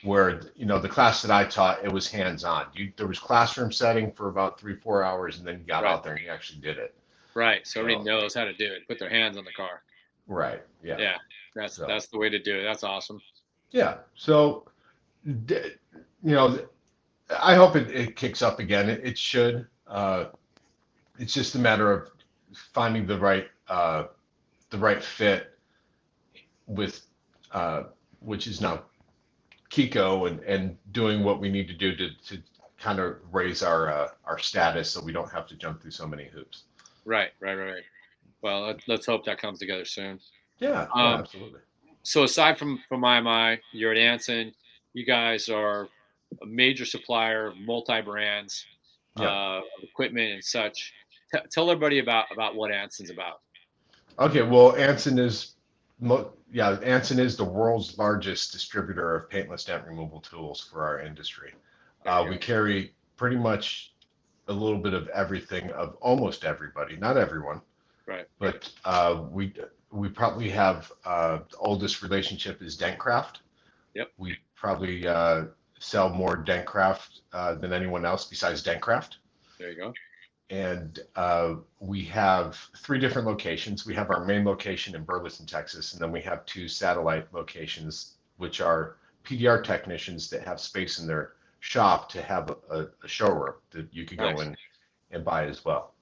[0.03, 2.67] Where you know the class that I taught, it was hands on.
[2.73, 5.91] You there was classroom setting for about three four hours, and then you got right.
[5.91, 6.95] out there and you actually did it.
[7.33, 7.67] Right.
[7.67, 8.87] So everybody knows how to do it.
[8.87, 9.81] Put their hands on the car.
[10.27, 10.61] Right.
[10.83, 10.97] Yeah.
[10.97, 11.17] Yeah.
[11.55, 11.85] That's so.
[11.85, 12.63] that's the way to do it.
[12.63, 13.21] That's awesome.
[13.71, 13.97] Yeah.
[14.15, 14.65] So,
[15.25, 15.77] you
[16.23, 16.59] know,
[17.41, 18.89] I hope it, it kicks up again.
[18.89, 19.67] It, it should.
[19.87, 20.25] Uh,
[21.17, 22.09] it's just a matter of
[22.73, 24.05] finding the right uh,
[24.69, 25.57] the right fit
[26.67, 27.05] with
[27.51, 27.83] uh,
[28.19, 28.83] which is now
[29.69, 32.41] Keco and and doing what we need to do to to
[32.79, 36.07] kind of raise our uh, our status so we don't have to jump through so
[36.07, 36.63] many hoops.
[37.05, 37.83] Right, right, right.
[38.41, 40.19] Well, let's hope that comes together soon.
[40.59, 41.59] Yeah, um, absolutely
[42.03, 44.53] so aside from from IMI, you're at Anson.
[44.93, 45.87] You guys are
[46.41, 48.65] a major supplier of multi brands,
[49.17, 49.29] yeah.
[49.29, 50.93] uh, equipment and such.
[51.33, 53.41] T- tell everybody about about what Anson's about.
[54.19, 55.55] Okay, well, Anson is,
[56.51, 61.53] yeah, Anson is the world's largest distributor of paintless dent removal tools for our industry.
[62.05, 63.93] Uh, we carry pretty much
[64.49, 67.61] a little bit of everything of almost everybody, not everyone,
[68.07, 68.27] right?
[68.39, 69.53] But uh, we
[69.91, 73.37] we probably have uh, the oldest relationship is Dentcraft.
[73.95, 74.11] Yep.
[74.17, 75.45] We probably uh,
[75.79, 79.17] sell more Dentcraft uh, than anyone else besides Dentcraft.
[79.57, 79.93] There you go.
[80.51, 83.85] And uh, we have three different locations.
[83.85, 88.13] We have our main location in Burleson, Texas, and then we have two satellite locations,
[88.37, 93.55] which are PDR technicians that have space in their shop to have a, a showroom
[93.71, 94.35] that you can nice.
[94.35, 94.57] go in
[95.11, 95.93] and buy as well.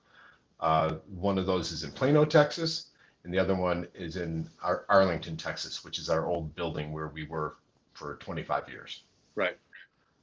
[0.60, 2.92] Uh, one of those is in Plano, Texas,
[3.28, 7.10] and the other one is in Ar- Arlington, Texas, which is our old building where
[7.10, 7.58] we were
[7.92, 9.04] for 25 years.
[9.36, 9.58] Right.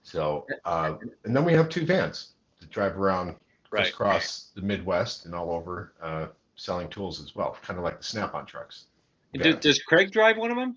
[0.03, 3.37] So, uh, and then we have two vans that drive around
[3.71, 3.91] right.
[3.91, 8.05] across the Midwest and all over uh, selling tools as well, kind of like the
[8.05, 8.87] Snap-on trucks.
[9.35, 10.75] Does, does Craig drive one of them?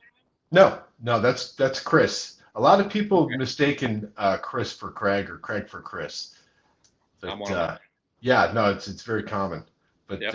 [0.51, 2.41] No, no, that's that's Chris.
[2.55, 3.37] A lot of people okay.
[3.37, 6.35] mistaken uh, Chris for Craig or Craig for Chris.
[7.21, 7.77] But uh,
[8.19, 9.63] yeah, no, it's it's very common.
[10.07, 10.33] But yep.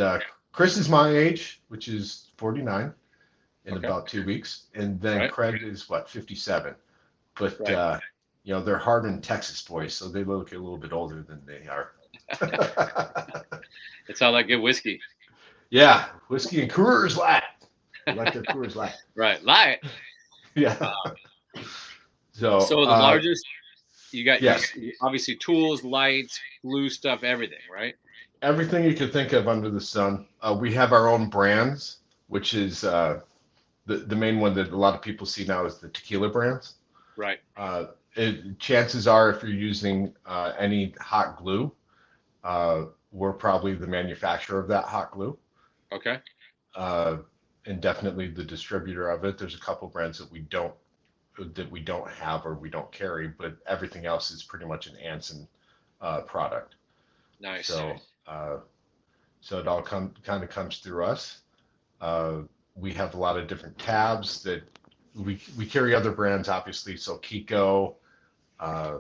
[0.53, 2.93] Chris is my age, which is 49
[3.65, 3.87] in okay.
[3.87, 5.33] about two weeks, and then right.
[5.33, 6.75] Craig is what 57.
[7.39, 7.73] But right.
[7.73, 8.01] uh,
[8.45, 11.67] you know they're hardened Texas boys, so they look a little bit older than they
[11.69, 11.93] are.
[14.09, 15.01] it's all that good whiskey.
[15.71, 17.43] Yeah, whiskey and Coors Light.
[18.07, 18.95] like their Coors Light.
[19.15, 19.79] Right, light.
[20.55, 20.77] Yeah.
[20.81, 21.15] Uh,
[22.33, 23.47] so, so the uh, largest,
[24.11, 24.73] you got yes.
[25.01, 27.95] obviously tools, lights, blue stuff, everything, right?
[28.43, 30.27] Everything you could think of under the sun.
[30.41, 33.21] Uh, we have our own brands, which is uh,
[33.87, 36.75] the the main one that a lot of people see now is the tequila brands.
[37.17, 37.41] Right.
[37.57, 41.73] Uh, it, chances are, if you're using uh, any hot glue,
[42.45, 45.39] uh, we're probably the manufacturer of that hot glue.
[45.93, 46.19] Okay.
[46.75, 47.19] Uh,
[47.67, 49.39] and definitely the distributor of it.
[49.39, 50.75] There's a couple brands that we don't
[51.39, 54.97] that we don't have or we don't carry, but everything else is pretty much an
[54.97, 55.49] Anson
[56.01, 56.75] uh, product.
[57.41, 57.69] Nice.
[57.69, 58.59] So, uh,
[59.41, 61.41] so it all come kind of comes through us.
[62.01, 62.43] Uh,
[62.75, 64.63] we have a lot of different tabs that
[65.15, 66.97] we we carry other brands, obviously.
[66.97, 67.95] So Keco,
[68.61, 68.99] uh,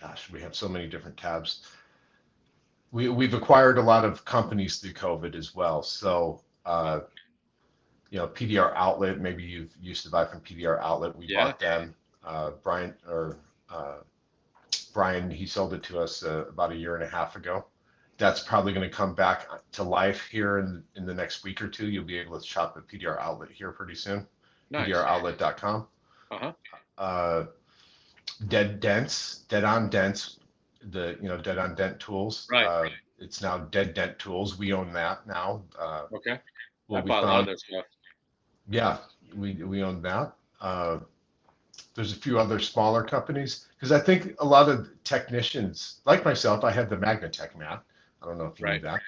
[0.00, 1.66] gosh, we have so many different tabs.
[2.92, 5.82] We we've acquired a lot of companies through COVID as well.
[5.82, 7.00] So uh,
[8.10, 9.20] you know, PDR Outlet.
[9.20, 11.16] Maybe you've used to buy from PDR Outlet.
[11.16, 11.44] We yeah.
[11.44, 11.94] bought them.
[12.24, 13.38] Uh, Brian or
[13.70, 13.98] uh,
[14.92, 17.64] Brian, he sold it to us uh, about a year and a half ago.
[18.20, 21.68] That's probably going to come back to life here in in the next week or
[21.68, 21.88] two.
[21.88, 24.26] You'll be able to shop at PDR Outlet here pretty soon.
[24.70, 24.88] Nice.
[24.88, 25.86] PDROutlet.com.
[26.30, 26.52] Uh-huh.
[26.98, 27.46] Uh,
[28.48, 30.38] Dead Dents, Dead on Dents,
[30.90, 32.46] the you know Dead on Dent tools.
[32.52, 32.66] Right.
[32.66, 34.58] Uh, it's now Dead Dent Tools.
[34.58, 35.62] We own that now.
[35.78, 36.38] Uh, okay.
[36.94, 37.86] I bought a lot of their stuff.
[38.68, 38.98] Yeah,
[39.34, 40.34] we we own that.
[40.60, 40.98] Uh,
[41.94, 46.64] there's a few other smaller companies because I think a lot of technicians, like myself,
[46.64, 47.82] I have the Magnatech mat.
[48.22, 48.82] I don't know if you right.
[48.82, 49.00] know that.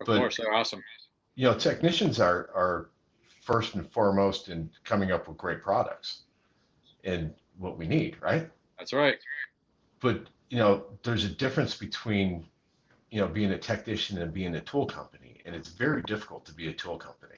[0.00, 0.82] Of but, course, they're awesome.
[1.34, 2.90] You know, technicians are are
[3.42, 6.22] first and foremost in coming up with great products
[7.04, 8.48] and what we need, right?
[8.78, 9.18] That's right.
[10.00, 12.46] But you know, there's a difference between
[13.10, 16.54] you know being a technician and being a tool company, and it's very difficult to
[16.54, 17.30] be a tool company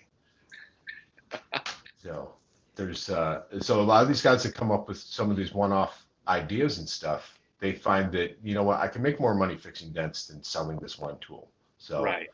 [2.03, 2.35] so
[2.75, 5.53] there's uh, so a lot of these guys that come up with some of these
[5.53, 9.57] one-off ideas and stuff, they find that you know what I can make more money
[9.57, 11.49] fixing dents than selling this one tool.
[11.79, 12.29] So right.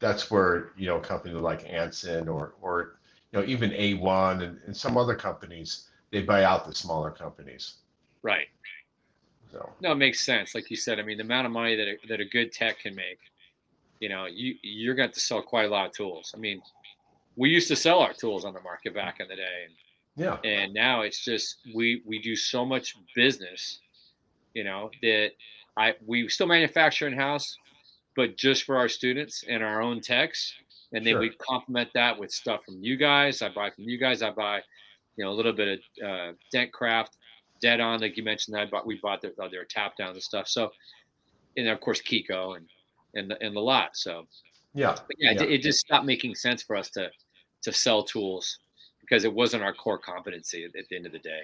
[0.00, 2.98] that's where you know a company like Anson or or
[3.30, 7.74] you know even A1 and, and some other companies they buy out the smaller companies.
[8.22, 8.48] Right.
[9.52, 10.54] So no, it makes sense.
[10.54, 12.80] Like you said, I mean, the amount of money that a, that a good tech
[12.80, 13.18] can make,
[14.00, 16.32] you know, you you're going to sell quite a lot of tools.
[16.34, 16.62] I mean,
[17.36, 19.66] we used to sell our tools on the market back in the day.
[19.66, 19.74] And,
[20.16, 20.38] yeah.
[20.42, 23.80] And now it's just we we do so much business,
[24.54, 25.30] you know, that
[25.76, 27.56] I we still manufacture in house,
[28.16, 30.52] but just for our students and our own techs.
[30.92, 31.20] And then sure.
[31.20, 33.42] we complement that with stuff from you guys.
[33.42, 34.22] I buy from you guys.
[34.22, 34.60] I buy,
[35.16, 37.10] you know, a little bit of uh, Dentcraft,
[37.60, 38.56] Dead On, like you mentioned.
[38.56, 38.86] That I bought.
[38.86, 40.48] We bought their their tap downs and stuff.
[40.48, 40.70] So,
[41.56, 42.66] and of course Keco and
[43.14, 43.96] and the, and the lot.
[43.96, 44.26] So
[44.74, 45.42] yeah, yeah, yeah.
[45.42, 47.10] It, it, just stopped making sense for us to
[47.62, 48.58] to sell tools
[49.00, 51.42] because it wasn't our core competency at, at the end of the day.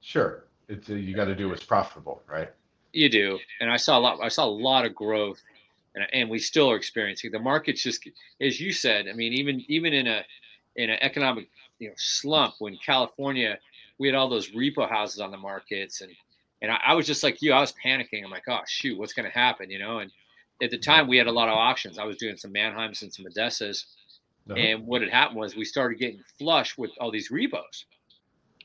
[0.00, 2.50] Sure, it's uh, you got to do what's profitable, right?
[2.92, 4.18] You do, and I saw a lot.
[4.22, 5.42] I saw a lot of growth,
[5.94, 8.08] and and we still are experiencing the market's just
[8.40, 9.06] as you said.
[9.08, 10.24] I mean, even even in a
[10.76, 11.48] in an economic
[11.78, 13.58] you know slump when California
[13.98, 16.12] we had all those repo houses on the markets and
[16.62, 19.12] and I, I was just like you I was panicking I'm like oh shoot what's
[19.12, 20.10] going to happen you know and
[20.62, 23.12] at the time we had a lot of auctions I was doing some Manheims and
[23.12, 23.84] some ADESAs
[24.48, 24.58] uh-huh.
[24.58, 27.84] And what had happened was we started getting flush with all these repos,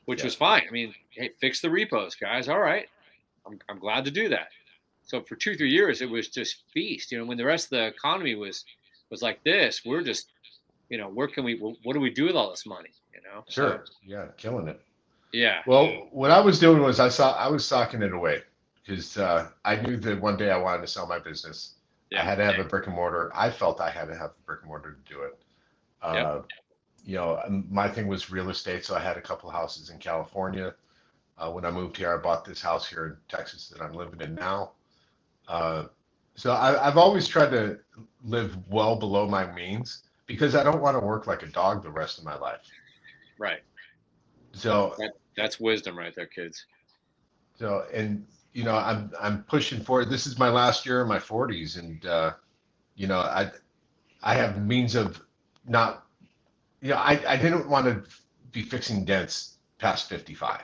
[0.06, 0.26] which yeah.
[0.26, 0.62] was fine.
[0.68, 2.48] I mean, hey, fix the repos, guys.
[2.48, 2.88] All right.
[3.46, 4.48] I'm, I'm glad to do that.
[5.04, 7.12] So for two, three years, it was just feast.
[7.12, 8.64] You know, when the rest of the economy was
[9.10, 10.28] was like this, we're just,
[10.88, 11.58] you know, where can we?
[11.58, 12.90] What do we do with all this money?
[13.12, 13.44] You know.
[13.48, 13.82] Sure.
[13.84, 14.80] So, yeah, killing it.
[15.32, 15.60] Yeah.
[15.66, 18.42] Well, what I was doing was I saw I was socking it away
[18.84, 21.74] because uh, I knew that one day I wanted to sell my business.
[22.10, 22.20] Yeah.
[22.20, 23.32] I had to have a brick and mortar.
[23.34, 25.38] I felt I had to have a brick and mortar to do it.
[26.02, 26.46] Uh, yep.
[27.04, 29.98] You know, um, my thing was real estate, so I had a couple houses in
[29.98, 30.74] California.
[31.36, 34.20] Uh, when I moved here, I bought this house here in Texas that I'm living
[34.20, 34.72] in now.
[35.48, 35.84] Uh,
[36.34, 37.78] so I, I've always tried to
[38.24, 41.90] live well below my means because I don't want to work like a dog the
[41.90, 42.60] rest of my life.
[43.38, 43.60] Right.
[44.52, 46.66] So that, that's wisdom right there, kids.
[47.58, 51.18] So and you know I'm I'm pushing for this is my last year in my
[51.18, 52.32] 40s and uh,
[52.94, 53.50] you know I
[54.22, 55.22] I have means of
[55.66, 56.06] not
[56.82, 58.02] you know I I didn't want to
[58.50, 60.60] be fixing dents past 55.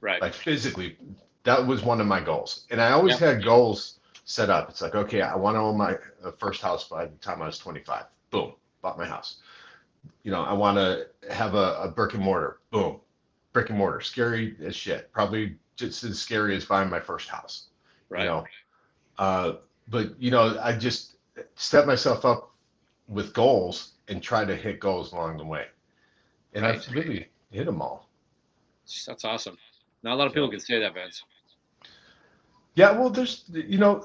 [0.00, 0.20] Right.
[0.20, 0.96] Like physically
[1.44, 2.66] that was one of my goals.
[2.70, 3.34] And I always yep.
[3.36, 4.70] had goals set up.
[4.70, 5.96] It's like okay, I want to own my
[6.38, 8.04] first house by the time I was 25.
[8.30, 9.36] Boom, bought my house.
[10.22, 12.60] You know, I want to have a, a brick and mortar.
[12.70, 13.00] Boom,
[13.52, 14.00] brick and mortar.
[14.00, 15.12] Scary as shit.
[15.12, 17.66] Probably just as scary as buying my first house.
[18.08, 18.24] Right.
[18.24, 18.44] You know,
[19.18, 19.52] uh,
[19.88, 21.16] but you know, I just
[21.54, 22.52] set myself up
[23.08, 25.66] with goals and try to hit goals along the way,
[26.52, 26.74] and right.
[26.74, 28.08] I've really hit them all.
[29.06, 29.56] That's awesome.
[30.02, 31.22] Not a lot of people can say that, Vince.
[32.74, 34.04] Yeah, well, there's you know,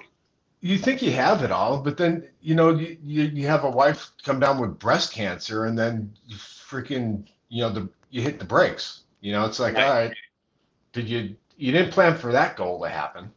[0.62, 3.70] you think you have it all, but then you know you, you, you have a
[3.70, 8.39] wife come down with breast cancer, and then you freaking you know the you hit
[8.39, 9.02] the brakes.
[9.22, 9.84] You know, it's like, right.
[9.84, 10.13] all right,
[10.94, 13.32] did you you didn't plan for that goal to happen?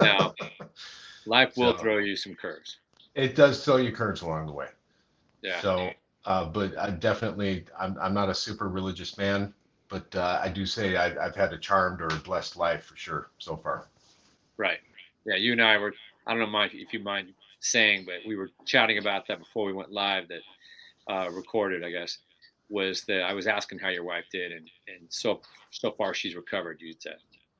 [0.00, 0.34] no,
[1.26, 2.78] life will so, throw you some curves.
[3.14, 4.68] It does throw you curves along the way.
[5.42, 5.60] Yeah.
[5.60, 5.90] So,
[6.28, 9.54] uh, but I definitely, I'm I'm not a super religious man,
[9.88, 13.30] but uh, I do say I, I've had a charmed or blessed life for sure
[13.38, 13.86] so far.
[14.58, 14.80] Right.
[15.24, 15.94] Yeah, you and I were
[16.26, 19.72] I don't know if you mind saying, but we were chatting about that before we
[19.72, 20.28] went live.
[20.28, 20.42] That
[21.10, 22.18] uh, recorded, I guess,
[22.68, 26.36] was that I was asking how your wife did, and and so so far she's
[26.36, 26.82] recovered.
[26.82, 27.16] You said.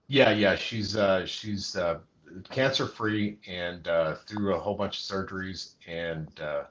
[0.09, 2.01] Yeah, yeah, she's uh, she's uh,
[2.51, 6.65] cancer free and uh, through a whole bunch of surgeries, and uh,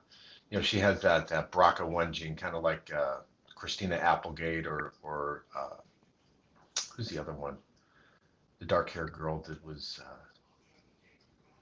[0.50, 3.18] you know she has that that BRCA1 gene, kind of like uh,
[3.56, 5.78] Christina Applegate or or uh,
[6.96, 7.58] who's the other one,
[8.60, 10.00] the dark haired girl that was.
[10.04, 10.14] Uh,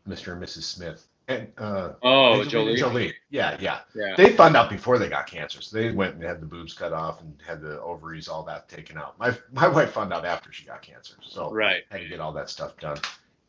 [0.08, 0.34] Mr.
[0.34, 0.64] and Mrs.
[0.64, 1.08] Smith.
[1.28, 2.76] And uh, oh, Jolie.
[2.76, 3.14] Jolie.
[3.32, 4.14] Yeah, yeah, yeah.
[4.16, 6.94] They found out before they got cancer, so they went and had the boobs cut
[6.94, 9.18] off and had the ovaries, all that taken out.
[9.18, 12.32] My my wife found out after she got cancer, so right had to get all
[12.34, 13.00] that stuff done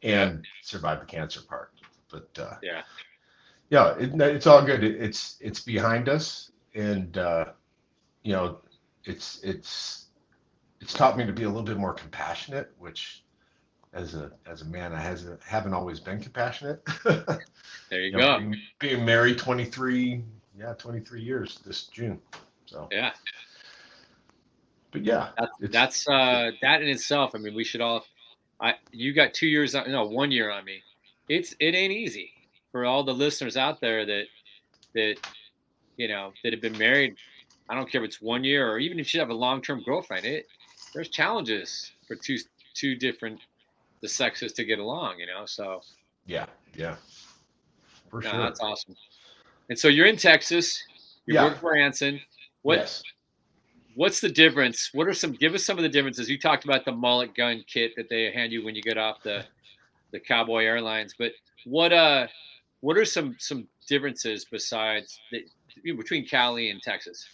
[0.02, 0.50] and yeah.
[0.62, 1.70] survive the cancer part.
[2.10, 2.80] But uh, yeah,
[3.70, 4.84] yeah, it, it's all good.
[4.84, 7.46] It, it's it's behind us, and uh,
[8.22, 8.58] you know,
[9.04, 10.06] it's it's
[10.80, 13.24] it's taught me to be a little bit more compassionate, which
[13.92, 16.80] as a as a man, I hasn't haven't always been compassionate.
[17.04, 17.40] there
[17.90, 18.18] you, you go.
[18.18, 20.22] Know, being, being, married 23,
[20.58, 22.20] yeah, 23 years this June.
[22.66, 23.12] So yeah.
[24.92, 27.32] But yeah, that's, that's uh that in itself.
[27.34, 28.06] I mean, we should all.
[28.60, 30.82] I you got two years on no one year on me.
[31.28, 32.35] It's it ain't easy
[32.76, 34.24] for all the listeners out there that
[34.94, 35.16] that
[35.96, 37.16] you know that have been married.
[37.70, 39.82] I don't care if it's one year or even if you have a long term
[39.82, 40.26] girlfriend.
[40.26, 40.46] It
[40.92, 42.36] there's challenges for two
[42.74, 43.40] two different
[44.02, 45.46] the sexes to get along, you know.
[45.46, 45.80] So
[46.26, 46.96] yeah, yeah,
[48.10, 48.40] for no, sure.
[48.40, 48.94] That's awesome.
[49.70, 50.78] And so you're in Texas.
[51.24, 51.44] You're yeah.
[51.44, 52.20] working for Anson.
[52.60, 52.80] What?
[52.80, 53.02] Yes.
[53.94, 54.90] What's the difference?
[54.92, 55.32] What are some?
[55.32, 56.28] Give us some of the differences.
[56.28, 59.22] You talked about the mullet gun kit that they hand you when you get off
[59.22, 59.46] the
[60.12, 61.32] the Cowboy Airlines, but
[61.64, 62.26] what uh,
[62.86, 65.44] what are some some differences besides the,
[65.96, 67.26] between Cali and Texas?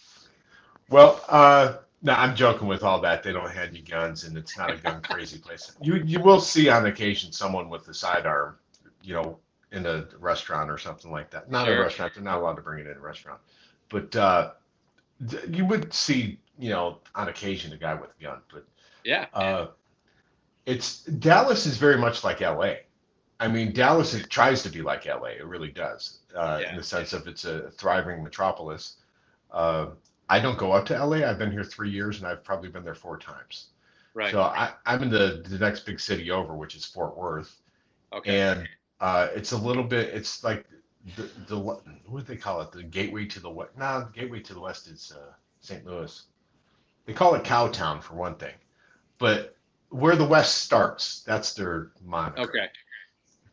[0.89, 3.21] Well, uh, no, I'm joking with all that.
[3.21, 5.71] They don't hand you guns, and it's not a gun crazy place.
[5.79, 8.55] You you will see on occasion someone with a sidearm,
[9.03, 9.37] you know,
[9.71, 11.51] in a restaurant or something like that.
[11.51, 11.77] Not sure.
[11.77, 13.39] a restaurant; they're not allowed to bring it in a restaurant.
[13.89, 14.53] But uh,
[15.51, 18.39] you would see, you know, on occasion a guy with a gun.
[18.51, 18.65] But
[19.03, 19.67] yeah, uh,
[20.65, 22.79] it's Dallas is very much like L.A.
[23.43, 25.35] I mean, Dallas it tries to be like LA.
[25.37, 26.69] It really does, uh, yeah.
[26.69, 28.99] in the sense of it's a thriving metropolis.
[29.51, 29.87] Uh,
[30.29, 31.27] I don't go up to LA.
[31.27, 33.67] I've been here three years and I've probably been there four times.
[34.13, 34.31] Right.
[34.31, 37.59] So I, I'm in the, the next big city over, which is Fort Worth.
[38.13, 38.39] Okay.
[38.39, 38.69] And
[39.01, 40.65] uh, it's a little bit, it's like
[41.17, 42.71] the, the, what do they call it?
[42.71, 43.71] The gateway to the west.
[43.77, 45.85] No, the gateway to the west is uh, St.
[45.85, 46.23] Louis.
[47.05, 48.55] They call it Cowtown for one thing.
[49.17, 49.57] But
[49.89, 52.43] where the west starts, that's their moniker.
[52.43, 52.69] Okay.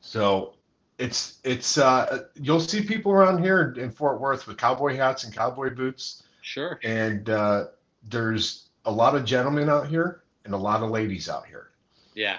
[0.01, 0.55] So
[0.98, 5.34] it's it's uh you'll see people around here in Fort Worth with cowboy hats and
[5.34, 6.78] cowboy boots Sure.
[6.82, 7.66] And uh,
[8.09, 11.70] there's a lot of gentlemen out here and a lot of ladies out here.
[12.14, 12.38] Yeah.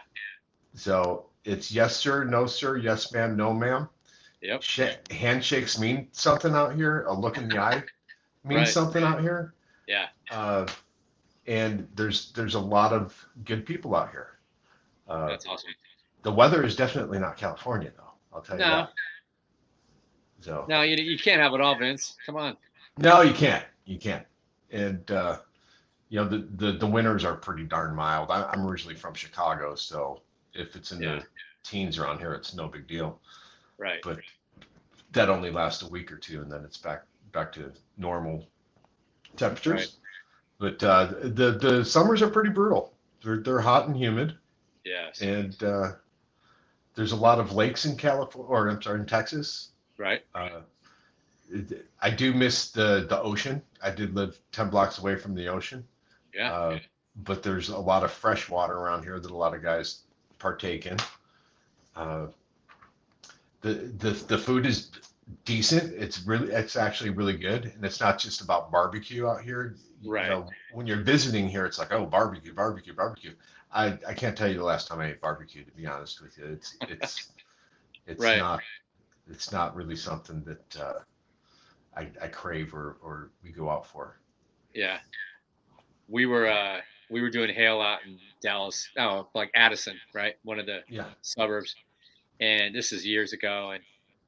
[0.73, 3.87] So it's yes sir, no sir, yes ma'am, no ma'am.
[4.41, 4.63] Yep.
[4.63, 7.05] Sh- handshakes mean something out here.
[7.07, 7.83] A look in the eye
[8.43, 8.67] means right.
[8.67, 9.53] something out here.
[9.87, 10.07] Yeah.
[10.31, 10.67] Uh,
[11.47, 14.39] and there's there's a lot of good people out here.
[15.07, 15.69] Uh, That's awesome.
[16.23, 18.11] The weather is definitely not California, though.
[18.33, 18.69] I'll tell you no.
[18.69, 18.89] that.
[20.41, 22.15] So no, you you can't have it all, Vince.
[22.25, 22.57] Come on.
[22.97, 23.63] No, you can't.
[23.85, 24.25] You can't.
[24.71, 25.37] And uh,
[26.09, 28.31] you know the, the the winters are pretty darn mild.
[28.31, 30.21] I, am originally from Chicago, so
[30.53, 31.15] if it's in yeah.
[31.15, 31.23] the
[31.63, 33.19] teens around here, it's no big deal.
[33.77, 33.99] Right.
[34.03, 34.19] But
[35.11, 38.47] that only lasts a week or two, and then it's back back to normal
[39.37, 39.97] temperatures.
[40.59, 40.77] Right.
[40.79, 42.93] But uh, the the summers are pretty brutal.
[43.23, 44.37] They're they're hot and humid.
[44.83, 45.21] Yes.
[45.21, 45.91] And uh,
[46.95, 49.69] there's a lot of lakes in California, or I'm sorry, in Texas.
[49.97, 50.23] Right.
[50.35, 50.61] Uh,
[52.01, 53.61] I do miss the the ocean.
[53.83, 55.85] I did live ten blocks away from the ocean.
[56.33, 56.53] Yeah.
[56.53, 56.79] Uh,
[57.23, 60.01] but there's a lot of fresh water around here that a lot of guys
[60.39, 60.97] partake in.
[61.95, 62.27] Uh,
[63.61, 64.91] the the the food is
[65.45, 65.93] decent.
[65.93, 69.75] It's really it's actually really good, and it's not just about barbecue out here.
[70.03, 70.25] Right.
[70.25, 73.33] You know, when you're visiting here, it's like oh barbecue, barbecue, barbecue.
[73.73, 75.63] I I can't tell you the last time I ate barbecue.
[75.63, 77.31] To be honest with you, it's it's
[78.07, 78.37] it's right.
[78.37, 78.61] not
[79.29, 80.99] it's not really something that uh,
[81.95, 84.19] I I crave or or we go out for.
[84.73, 84.99] Yeah,
[86.07, 90.59] we were uh we were doing hail out in Dallas, oh like Addison, right, one
[90.59, 91.05] of the yeah.
[91.21, 91.75] suburbs,
[92.39, 93.83] and this is years ago, and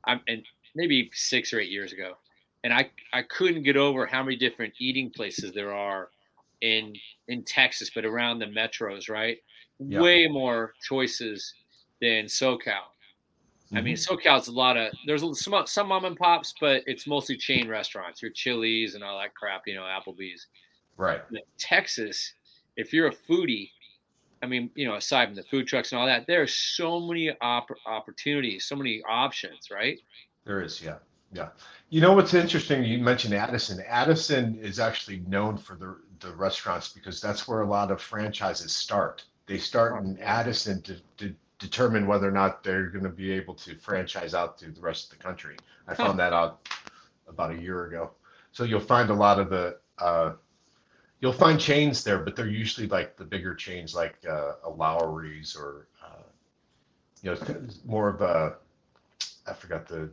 [0.06, 0.44] I'm and
[0.76, 2.14] maybe six or eight years ago,
[2.64, 6.10] and I I couldn't get over how many different eating places there are
[6.64, 6.94] in
[7.28, 9.38] in Texas, but around the metros, right?
[9.80, 10.02] Yep.
[10.02, 11.54] Way more choices
[12.02, 12.58] than SoCal.
[13.68, 13.78] Mm-hmm.
[13.78, 14.14] I mean, mm-hmm.
[14.16, 18.22] SoCal's a lot of there's some some mom and pops, but it's mostly chain restaurants,
[18.22, 20.48] your Chili's and all that crap, you know, Applebee's.
[20.96, 21.22] Right.
[21.58, 22.34] Texas,
[22.78, 23.72] if you're a foodie,
[24.42, 27.00] I mean, you know, aside from the food trucks and all that, there are so
[27.00, 30.00] many op- opportunities, so many options, right?
[30.46, 30.98] There is, yeah.
[31.34, 31.50] Yeah.
[31.90, 32.84] You know what's interesting?
[32.84, 33.84] You mentioned Addison.
[33.88, 38.72] Addison is actually known for the, the restaurants because that's where a lot of franchises
[38.74, 39.24] start.
[39.46, 43.54] They start in Addison to, to determine whether or not they're going to be able
[43.56, 45.58] to franchise out to the rest of the country.
[45.88, 46.68] I found that out
[47.28, 48.12] about a year ago.
[48.52, 50.34] So you'll find a lot of the, uh,
[51.20, 55.56] you'll find chains there, but they're usually like the bigger chains like uh, a Lawry's
[55.56, 56.24] or, uh,
[57.22, 58.56] you know, more of a,
[59.48, 60.10] I forgot the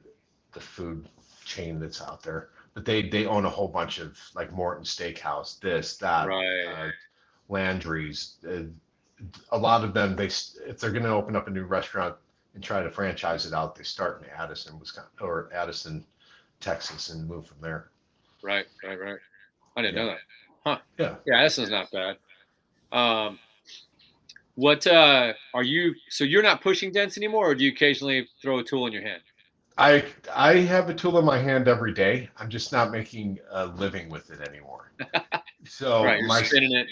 [0.53, 1.09] the food
[1.45, 2.51] chain that's out there.
[2.75, 6.67] But they they own a whole bunch of like Morton Steakhouse, this that, right.
[6.67, 6.91] uh,
[7.49, 8.37] Landry's.
[8.49, 8.63] Uh,
[9.53, 12.15] a lot of them, they if they're going to open up a new restaurant
[12.55, 16.05] and try to franchise it out, they start in Addison, Wisconsin, or Addison,
[16.61, 17.91] Texas, and move from there.
[18.43, 19.19] Right, right, right.
[19.77, 20.03] I didn't yeah.
[20.03, 20.19] know that.
[20.65, 20.79] Huh?
[20.99, 21.15] Yeah.
[21.27, 22.17] Yeah, Addison's not bad.
[22.93, 23.39] Um,
[24.55, 25.95] what uh, are you?
[26.09, 29.03] So you're not pushing dents anymore, or do you occasionally throw a tool in your
[29.03, 29.23] hand?
[29.81, 30.05] I
[30.35, 32.29] I have a tool in my hand every day.
[32.37, 34.93] I'm just not making a living with it anymore.
[35.67, 36.89] So right, my it.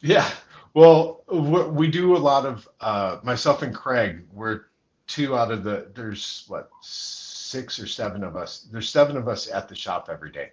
[0.00, 0.28] Yeah.
[0.72, 4.24] Well, we do a lot of uh, myself and Craig.
[4.32, 4.62] We're
[5.06, 5.90] two out of the.
[5.94, 8.68] There's what six or seven of us.
[8.72, 10.52] There's seven of us at the shop every day,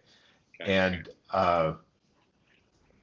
[0.62, 0.74] okay.
[0.74, 1.76] and uh,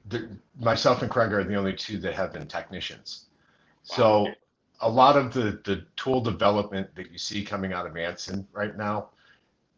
[0.09, 3.25] the, myself and Craig are the only two that have been technicians.
[3.89, 3.95] Wow.
[3.97, 4.27] So
[4.81, 8.75] a lot of the, the tool development that you see coming out of Anson right
[8.77, 9.09] now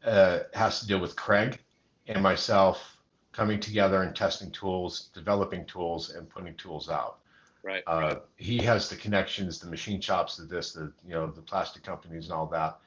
[0.04, 1.60] uh, has to deal with Craig
[2.08, 2.98] and myself
[3.32, 7.20] coming together and testing tools, developing tools, and putting tools out.
[7.64, 7.84] Right.
[7.86, 11.84] Uh, he has the connections, the machine shops, the this, the you know, the plastic
[11.84, 12.80] companies, and all that.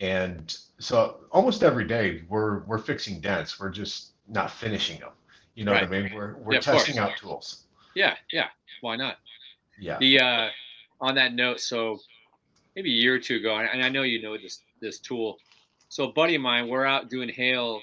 [0.00, 3.60] And so almost every day we're we're fixing dents.
[3.60, 5.10] We're just not finishing them.
[5.54, 5.88] You know right.
[5.88, 6.14] what I mean?
[6.14, 7.64] We're we're yeah, testing out tools.
[7.94, 8.46] Yeah, yeah.
[8.80, 9.18] Why not?
[9.78, 9.98] Yeah.
[9.98, 10.48] The uh,
[11.02, 11.98] on that note, so
[12.74, 15.36] maybe a year or two ago, and I know you know this this tool.
[15.88, 17.82] So a buddy of mine, we're out doing hail.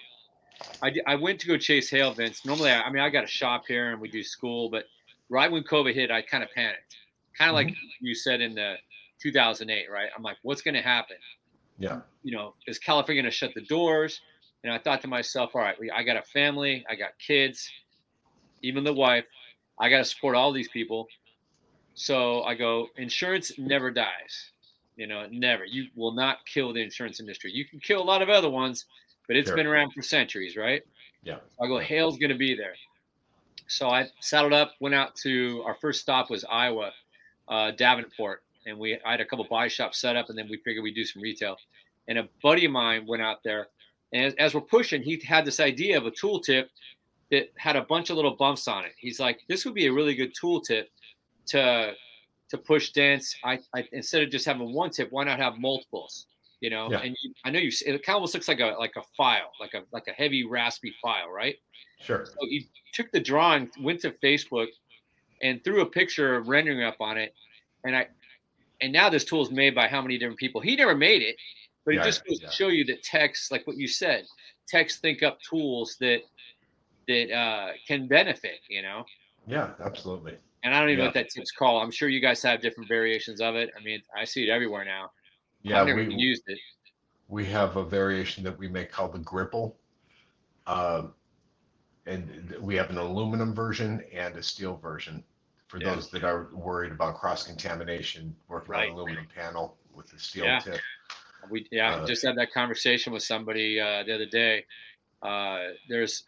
[0.82, 2.44] I, I went to go chase hail Vince.
[2.44, 4.86] Normally, I, I mean, I got a shop here and we do school, but
[5.30, 6.98] right when COVID hit, I kind of panicked.
[7.38, 7.70] Kind of mm-hmm.
[7.70, 8.76] like you said in the
[9.22, 10.10] 2008, right?
[10.16, 11.18] I'm like, what's going to happen?
[11.78, 12.02] Yeah.
[12.24, 14.20] You know, is California going to shut the doors?
[14.64, 17.70] And I thought to myself, all right, I got a family, I got kids,
[18.62, 19.26] even the wife.
[19.80, 21.08] I got to support all these people.
[22.00, 24.52] So I go, insurance never dies.
[24.96, 25.66] You know, never.
[25.66, 27.52] You will not kill the insurance industry.
[27.52, 28.86] You can kill a lot of other ones,
[29.28, 29.58] but it's sure.
[29.58, 30.82] been around for centuries, right?
[31.24, 31.40] Yeah.
[31.58, 32.74] So I go, hail's going to be there.
[33.68, 36.92] So I saddled up, went out to our first stop was Iowa,
[37.50, 40.56] uh, Davenport, and we I had a couple buy shops set up, and then we
[40.64, 41.58] figured we'd do some retail.
[42.08, 43.68] And a buddy of mine went out there,
[44.14, 46.68] and as, as we're pushing, he had this idea of a tooltip
[47.30, 48.94] that had a bunch of little bumps on it.
[48.98, 50.86] He's like, this would be a really good tooltip
[51.50, 51.94] to
[52.50, 53.36] to push dents.
[53.44, 56.26] I, I instead of just having one tip, why not have multiples?
[56.62, 57.00] you know, yeah.
[57.00, 57.72] and you, I know you.
[57.86, 60.46] It kind of almost looks like a like a file, like a like a heavy
[60.46, 61.56] raspy file, right?
[62.02, 62.26] Sure.
[62.26, 64.68] So he took the drawing, went to Facebook,
[65.42, 67.34] and threw a picture of rendering up on it,
[67.86, 68.08] and I,
[68.82, 70.60] and now this tool is made by how many different people?
[70.60, 71.38] He never made it,
[71.86, 72.50] but yeah, it just goes yeah.
[72.50, 74.26] to show you that techs, like what you said,
[74.68, 76.22] techs think up tools that
[77.08, 78.60] that uh, can benefit.
[78.70, 79.06] You know.
[79.48, 80.38] Yeah, absolutely.
[80.64, 81.06] And I don't even yeah.
[81.06, 81.84] know what that tip's called.
[81.84, 83.72] I'm sure you guys have different variations of it.
[83.80, 85.12] I mean, I see it everywhere now.
[85.62, 86.60] Yeah, I've never we used it.
[87.28, 89.78] We have a variation that we make called the Gripple.
[90.68, 91.14] Um,
[92.06, 95.24] and we have an aluminum version and a steel version
[95.68, 95.94] for yeah.
[95.94, 98.90] those that are worried about cross contamination working right.
[98.90, 100.60] on aluminum panel with the steel yeah.
[100.60, 100.80] tip.
[101.50, 104.66] We yeah, uh, just had that conversation with somebody uh, the other day.
[105.22, 106.24] Uh, there's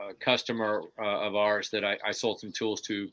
[0.00, 3.08] a customer uh, of ours that I, I, sold some tools to,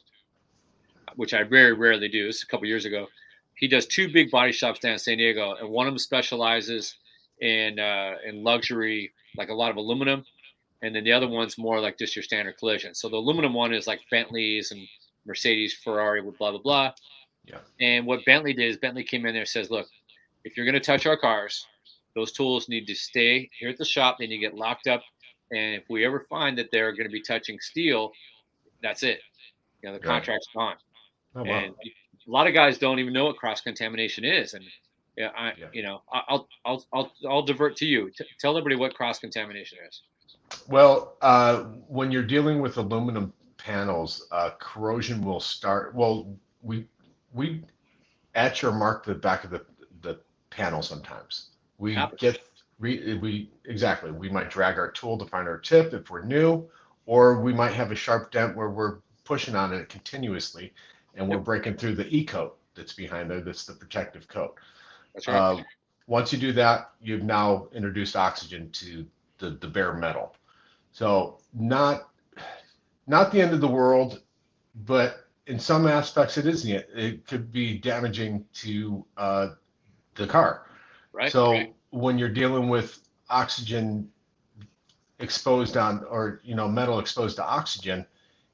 [1.16, 2.28] which I very rarely do.
[2.28, 3.08] This is a couple years ago.
[3.56, 6.96] He does two big body shops down in San Diego, and one of them specializes
[7.40, 10.26] in uh, in luxury, like a lot of aluminum,
[10.82, 12.96] and then the other one's more like just your standard collision.
[12.96, 14.82] So the aluminum one is like Bentleys and
[15.26, 16.94] Mercedes, Ferrari, with blah blah blah.
[17.46, 17.58] Yeah.
[17.80, 19.88] And what Bentley did is Bentley came in there and says, look,
[20.44, 21.66] if you're going to touch our cars,
[22.16, 24.18] those tools need to stay here at the shop.
[24.20, 25.02] They need to get locked up.
[25.52, 28.12] And if we ever find that they're going to be touching steel,
[28.82, 29.20] that's it.
[29.82, 30.76] You know, the contract's gone.
[31.36, 31.50] Oh, wow.
[31.52, 34.54] And a lot of guys don't even know what cross contamination is.
[34.54, 34.64] And
[35.18, 35.68] yeah, I, yeah.
[35.74, 38.12] you know, I'll, I'll, I'll, I'll divert to you.
[38.18, 40.02] T- tell everybody what cross contamination is.
[40.68, 45.96] Well, uh, when you're dealing with aluminum panels, uh, corrosion will start.
[45.96, 46.88] Well, we
[47.34, 47.64] we
[48.36, 49.66] etch or mark the back of the
[50.02, 50.20] the
[50.50, 51.52] panel sometimes.
[51.78, 52.40] We get
[52.80, 54.12] we, we exactly.
[54.12, 56.68] We might drag our tool to find our tip if we're new,
[57.06, 60.74] or we might have a sharp dent where we're pushing on it continuously,
[61.16, 63.42] and we're breaking through the e coat that's behind there.
[63.42, 64.56] That's the protective coat.
[65.14, 65.38] That's right.
[65.38, 65.64] Uh,
[66.08, 69.06] once you do that, you've now introduced oxygen to
[69.38, 70.36] the, the bare metal.
[70.92, 72.10] So not
[73.08, 74.22] not the end of the world,
[74.86, 76.66] but in some aspects it is.
[76.66, 79.48] It could be damaging to uh,
[80.16, 80.68] the car.
[81.14, 81.32] Right.
[81.32, 81.74] So right.
[81.90, 83.00] when you're dealing with
[83.30, 84.10] oxygen
[85.20, 88.06] exposed on, or you know, metal exposed to oxygen,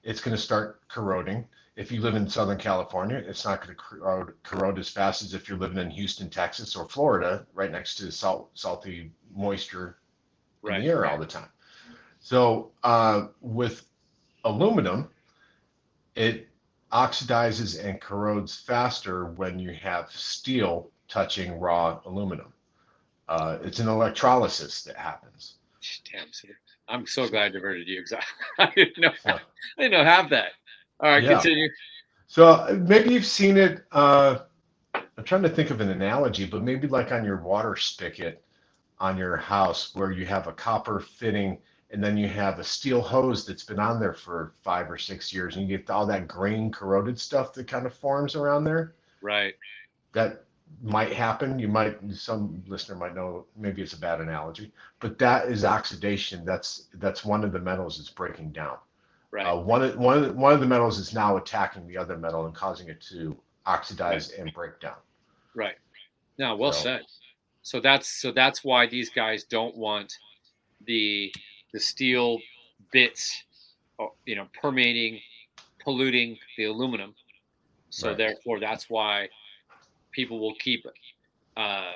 [0.03, 1.45] it's going to start corroding.
[1.77, 5.35] If you live in Southern California, it's not going to corrode, corrode as fast as
[5.35, 9.99] if you're living in Houston, Texas, or Florida, right next to salt, salty moisture
[10.63, 10.77] right.
[10.77, 11.49] in the air all the time.
[12.19, 13.85] So uh, with
[14.43, 15.09] aluminum,
[16.15, 16.47] it
[16.91, 22.53] oxidizes and corrodes faster when you have steel touching raw aluminum.
[23.29, 25.57] Uh, it's an electrolysis that happens.
[26.11, 26.27] Damn,
[26.87, 28.01] I'm so glad I diverted you.
[28.01, 28.25] because
[28.57, 29.11] I didn't know.
[29.25, 29.39] Yeah.
[29.77, 30.53] I didn't know half that.
[30.99, 31.33] All right, yeah.
[31.33, 31.69] continue.
[32.27, 33.85] So maybe you've seen it.
[33.91, 34.39] Uh,
[34.93, 38.43] I'm trying to think of an analogy, but maybe like on your water spigot
[38.99, 41.59] on your house, where you have a copper fitting
[41.91, 45.33] and then you have a steel hose that's been on there for five or six
[45.33, 48.95] years, and you get all that grain corroded stuff that kind of forms around there.
[49.21, 49.53] Right.
[50.11, 50.43] That
[50.81, 51.59] might happen.
[51.59, 56.43] You might some listener might know maybe it's a bad analogy, but that is oxidation.
[56.43, 58.77] That's that's one of the metals that's breaking down.
[59.31, 59.45] Right.
[59.45, 62.17] Uh, one of one of the, one of the metals is now attacking the other
[62.17, 64.39] metal and causing it to oxidize right.
[64.39, 64.95] and break down.
[65.53, 65.75] Right.
[66.37, 67.01] Now, well so, said.
[67.61, 70.13] So that's so that's why these guys don't want
[70.85, 71.33] the
[71.73, 72.39] the steel
[72.91, 73.43] bits,
[73.99, 75.19] uh, you know, permeating,
[75.83, 77.13] polluting the aluminum.
[77.89, 78.17] So right.
[78.17, 79.27] therefore, that's why
[80.11, 80.85] people will keep
[81.57, 81.91] uh,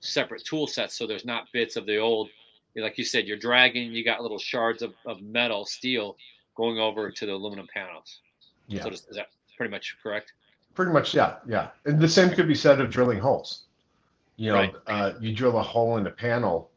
[0.00, 2.28] separate tool sets so there's not bits of the old.
[2.76, 3.92] Like you said, you're dragging.
[3.92, 6.16] You got little shards of, of metal, steel,
[6.58, 8.20] going over to the aluminum panels.
[8.66, 8.82] Yeah.
[8.82, 10.34] So is that pretty much correct?
[10.74, 11.70] Pretty much, yeah, yeah.
[11.86, 13.64] And the same could be said of drilling holes.
[14.36, 14.74] You know, right.
[14.86, 16.70] uh, you drill a hole in a panel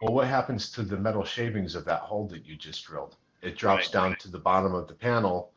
[0.00, 3.16] well, what happens to the metal shavings of that hole that you just drilled?
[3.42, 3.92] It drops right.
[3.92, 5.52] down to the bottom of the panel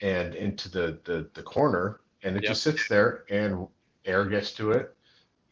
[0.00, 2.50] and into the the, the corner, and it yep.
[2.50, 3.68] just sits there, and
[4.04, 4.96] air gets to it,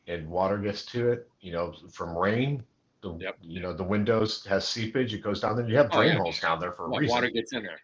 [0.07, 1.29] and water gets to it.
[1.41, 2.65] You know, from rain,
[3.01, 3.37] the yep.
[3.43, 5.15] you know the windows has seepage.
[5.15, 5.69] It goes down there.
[5.69, 6.19] You have drain oh, yeah.
[6.19, 7.15] holes down there for a reason.
[7.15, 7.81] Water gets in there.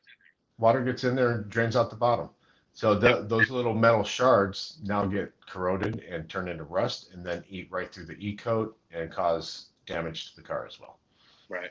[0.59, 2.31] Water gets in there and drains out the bottom.
[2.73, 3.29] So the, yep.
[3.29, 7.93] those little metal shards now get corroded and turn into rust, and then eat right
[7.93, 10.99] through the e coat and cause damage to the car as well.
[11.49, 11.71] Right.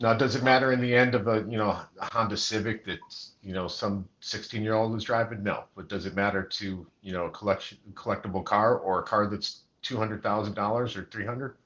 [0.00, 3.00] Now, does it matter in the end of a you know a Honda Civic that
[3.42, 5.42] you know some 16 year old is driving?
[5.42, 9.26] No, but does it matter to you know a collection collectible car or a car
[9.26, 11.56] that's two hundred thousand dollars or three hundred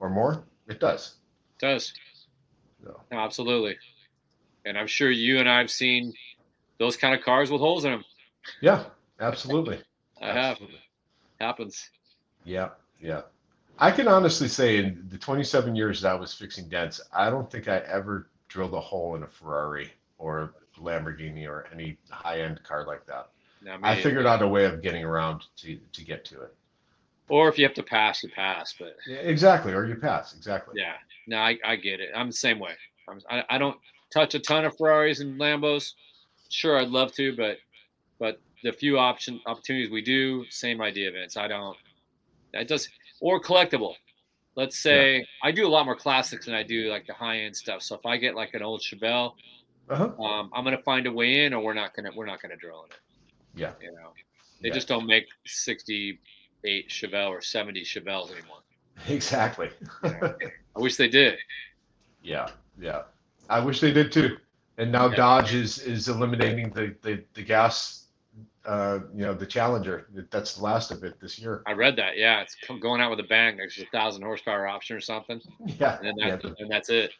[0.00, 0.42] or more?
[0.68, 1.14] It does.
[1.58, 1.92] It does.
[2.84, 3.00] No.
[3.10, 3.18] no.
[3.18, 3.76] absolutely.
[4.64, 6.12] And I'm sure you and I've seen
[6.78, 8.04] those kind of cars with holes in them.
[8.60, 8.84] Yeah,
[9.20, 9.80] absolutely.
[10.20, 10.52] I have.
[10.52, 10.80] Absolutely.
[11.40, 11.90] Happens.
[12.44, 13.22] Yeah, yeah.
[13.78, 17.50] I can honestly say in the 27 years that I was fixing dents, I don't
[17.50, 22.62] think I ever drilled a hole in a Ferrari or a Lamborghini or any high-end
[22.62, 23.30] car like that.
[23.64, 26.54] No, I figured out a way of getting around to to get to it.
[27.32, 28.74] Or if you have to pass, you pass.
[28.78, 30.74] But exactly, or you pass exactly.
[30.76, 32.10] Yeah, no, I, I get it.
[32.14, 32.72] I'm the same way.
[33.08, 33.78] I'm, I, I don't
[34.12, 35.94] touch a ton of Ferraris and Lambos.
[36.50, 37.56] Sure, I'd love to, but
[38.18, 41.38] but the few option opportunities we do, same idea, Vince.
[41.38, 41.74] I don't.
[42.52, 42.86] That does
[43.20, 43.94] or collectible.
[44.54, 45.24] Let's say yeah.
[45.42, 47.80] I do a lot more classics than I do like the high end stuff.
[47.80, 49.32] So if I get like an old Chevelle,
[49.88, 50.22] uh-huh.
[50.22, 52.84] um, I'm gonna find a way in, or we're not gonna we're not gonna drill
[52.84, 53.00] in it.
[53.54, 54.12] Yeah, you know,
[54.60, 54.74] they yeah.
[54.74, 55.24] just don't make
[56.62, 58.58] 68 Chevelle or 70 Chevelles anymore.
[59.08, 59.70] Exactly.
[60.04, 60.34] I
[60.76, 61.38] wish they did.
[62.22, 62.48] Yeah,
[62.80, 63.02] yeah.
[63.48, 64.36] I wish they did too.
[64.78, 65.16] And now yeah.
[65.16, 68.02] Dodge is is eliminating the the, the gas
[68.64, 70.06] uh, you know, the Challenger.
[70.30, 71.62] That's the last of it this year.
[71.66, 72.16] I read that.
[72.16, 73.56] Yeah, it's going out with a bang.
[73.56, 75.40] There's a thousand horsepower option or something.
[75.66, 76.50] Yeah, and, that, yeah.
[76.58, 77.12] and that's it.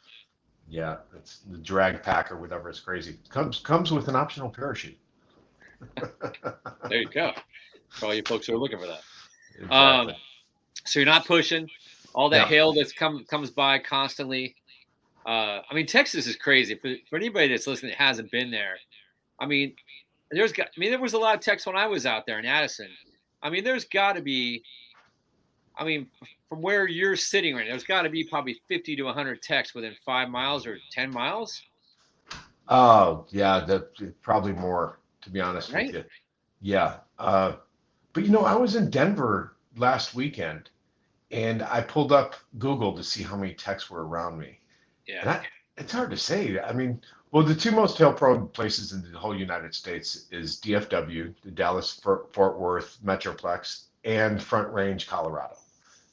[0.68, 2.68] Yeah, it's the drag pack or whatever.
[2.68, 3.18] It's crazy.
[3.28, 4.96] Comes comes with an optional parachute.
[6.88, 7.32] there you go.
[7.88, 9.02] For all you folks who are looking for that.
[9.54, 9.76] Exactly.
[9.76, 10.12] Um,
[10.84, 11.68] so you're not pushing
[12.14, 12.48] all that yeah.
[12.48, 14.54] hail that's come comes by constantly.
[15.24, 16.74] Uh, I mean, Texas is crazy.
[16.74, 18.76] For, for anybody that's listening that hasn't been there,
[19.38, 19.74] I mean,
[20.30, 20.68] there's got.
[20.68, 22.88] I mean, there was a lot of techs when I was out there in Addison.
[23.42, 24.62] I mean, there's got to be.
[25.76, 26.06] I mean,
[26.48, 29.74] from where you're sitting right now, there's got to be probably 50 to 100 techs
[29.74, 31.62] within five miles or 10 miles.
[32.68, 33.88] Oh yeah, that
[34.22, 35.86] probably more to be honest right?
[35.86, 36.04] with you.
[36.60, 37.54] Yeah, uh,
[38.12, 40.70] but you know, I was in Denver last weekend,
[41.30, 44.60] and I pulled up Google to see how many techs were around me.
[45.06, 45.46] Yeah, I,
[45.76, 46.58] it's hard to say.
[46.60, 47.00] I mean,
[47.32, 51.98] well, the two most hail-prone places in the whole United States is DFW, the Dallas
[52.00, 55.56] Fort Worth Metroplex, and Front Range, Colorado.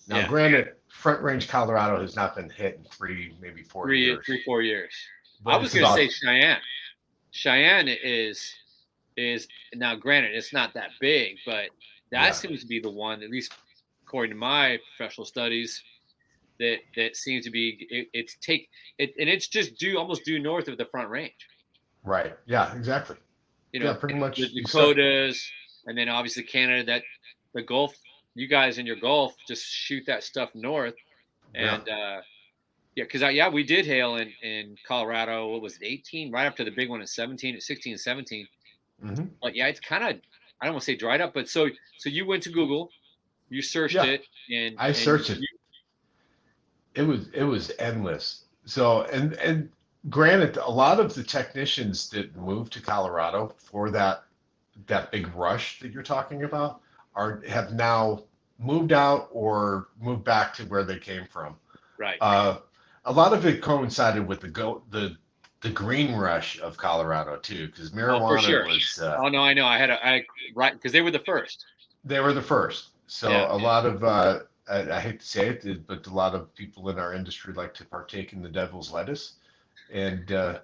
[0.08, 0.28] Now, yeah.
[0.28, 4.26] granted, Front Range, Colorado has not been hit in three, maybe four three, years.
[4.26, 4.93] Three, four years.
[5.43, 6.58] But I was going to say Cheyenne.
[7.32, 8.54] Cheyenne is
[9.20, 11.70] is now granted it's not that big, but
[12.12, 12.32] that yeah.
[12.32, 13.54] seems to be the one, at least
[14.06, 15.82] according to my professional studies,
[16.60, 20.40] that that seems to be it, it's take it and it's just due almost due
[20.40, 21.48] north of the front range.
[22.04, 22.36] Right.
[22.46, 22.76] Yeah.
[22.76, 23.18] Exactly.
[23.72, 25.48] You know, yeah, pretty much the Dakotas,
[25.86, 26.84] and then obviously Canada.
[26.86, 27.04] That
[27.54, 27.96] the Gulf.
[28.36, 30.96] You guys in your Gulf just shoot that stuff north,
[31.56, 31.94] and yeah.
[31.94, 32.22] uh
[32.96, 35.50] yeah, because yeah, we did hail in in Colorado.
[35.50, 36.32] What was it, 18?
[36.32, 38.48] Right after the big one in 17, 16 and 17.
[39.04, 39.26] Mm-hmm.
[39.41, 40.22] But yeah, it's kind of
[40.62, 42.91] I don't want to say dried up, but so so you went to Google,
[43.50, 44.06] you searched yeah.
[44.06, 45.39] it, and I searched it
[46.95, 48.43] it was it was endless.
[48.66, 49.70] So and and
[50.10, 54.24] granted, a lot of the technicians that moved to Colorado for that
[54.88, 56.82] that big rush that you're talking about
[57.16, 58.24] are have now
[58.60, 61.56] moved out or moved back to where they came from.
[61.97, 62.18] Right.
[62.20, 62.60] Uh,
[63.06, 65.16] a lot of it coincided with the go the
[65.62, 68.66] the green rush of Colorado too, because marijuana oh, sure.
[68.66, 68.99] was.
[69.01, 69.66] Uh, oh no, I know.
[69.66, 71.66] I had a I right because they were the first.
[72.05, 72.89] They were the first.
[73.07, 73.64] So yeah, a yeah.
[73.64, 74.39] lot of uh,
[74.70, 77.74] I, I, hate to say it, but a lot of people in our industry like
[77.76, 79.34] to partake in the devil's lettuce.
[79.91, 80.60] And uh,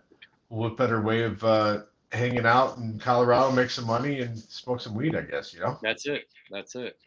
[0.50, 1.82] what better way of uh,
[2.12, 5.16] hanging out in Colorado, make some money, and smoke some weed?
[5.16, 5.78] I guess you know.
[5.82, 6.30] That's it.
[6.52, 6.98] That's it.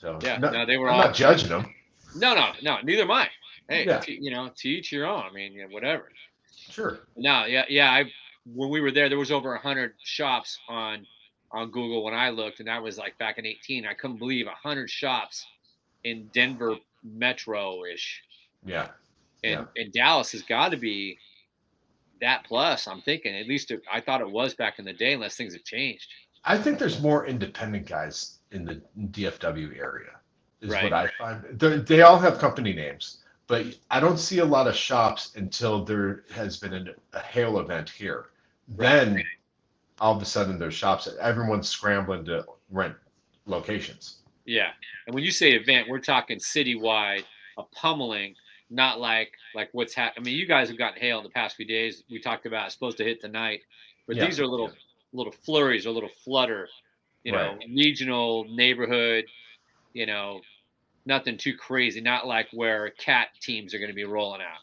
[0.00, 0.88] So yeah, no, they were.
[0.88, 1.74] I'm all, not judging them.
[2.14, 2.78] No, no, no.
[2.82, 3.28] Neither am I.
[3.68, 3.98] Hey, yeah.
[3.98, 5.24] to, you know, to each your own.
[5.28, 6.08] I mean, whatever.
[6.70, 7.00] Sure.
[7.16, 7.90] No, yeah, yeah.
[7.90, 8.10] I
[8.54, 11.06] when we were there, there was over a hundred shops on
[11.50, 13.86] on Google when I looked, and that was like back in 18.
[13.86, 15.44] I couldn't believe a hundred shops
[16.04, 18.22] in Denver metro ish.
[18.64, 18.88] Yeah.
[19.44, 19.82] And yeah.
[19.82, 21.18] and Dallas has got to be
[22.20, 22.86] that plus.
[22.88, 25.52] I'm thinking at least it, I thought it was back in the day, unless things
[25.52, 26.08] have changed.
[26.44, 30.10] I think there's more independent guys in the DFW area.
[30.60, 30.84] Is right.
[30.84, 31.44] what I find.
[31.52, 33.18] They're, they all have company names,
[33.48, 36.84] but I don't see a lot of shops until there has been a,
[37.14, 38.26] a hail event here.
[38.76, 39.04] Right.
[39.04, 39.24] Then
[39.98, 41.08] all of a sudden there's shops.
[41.20, 42.94] Everyone's scrambling to rent
[43.46, 44.18] locations.
[44.44, 44.68] Yeah.
[45.06, 47.24] And when you say event, we're talking citywide,
[47.56, 48.34] a pummeling,
[48.70, 50.22] not like like what's happening.
[50.22, 52.04] I mean, you guys have gotten hail in the past few days.
[52.10, 53.62] We talked about it's supposed to hit tonight,
[54.06, 54.26] but yeah.
[54.26, 54.70] these are little
[55.14, 56.68] little flurries, a little flutter,
[57.24, 57.68] you know, right.
[57.74, 59.24] regional neighborhood,
[59.94, 60.42] you know,
[61.06, 62.00] nothing too crazy.
[62.00, 64.60] Not like where cat teams are going to be rolling out.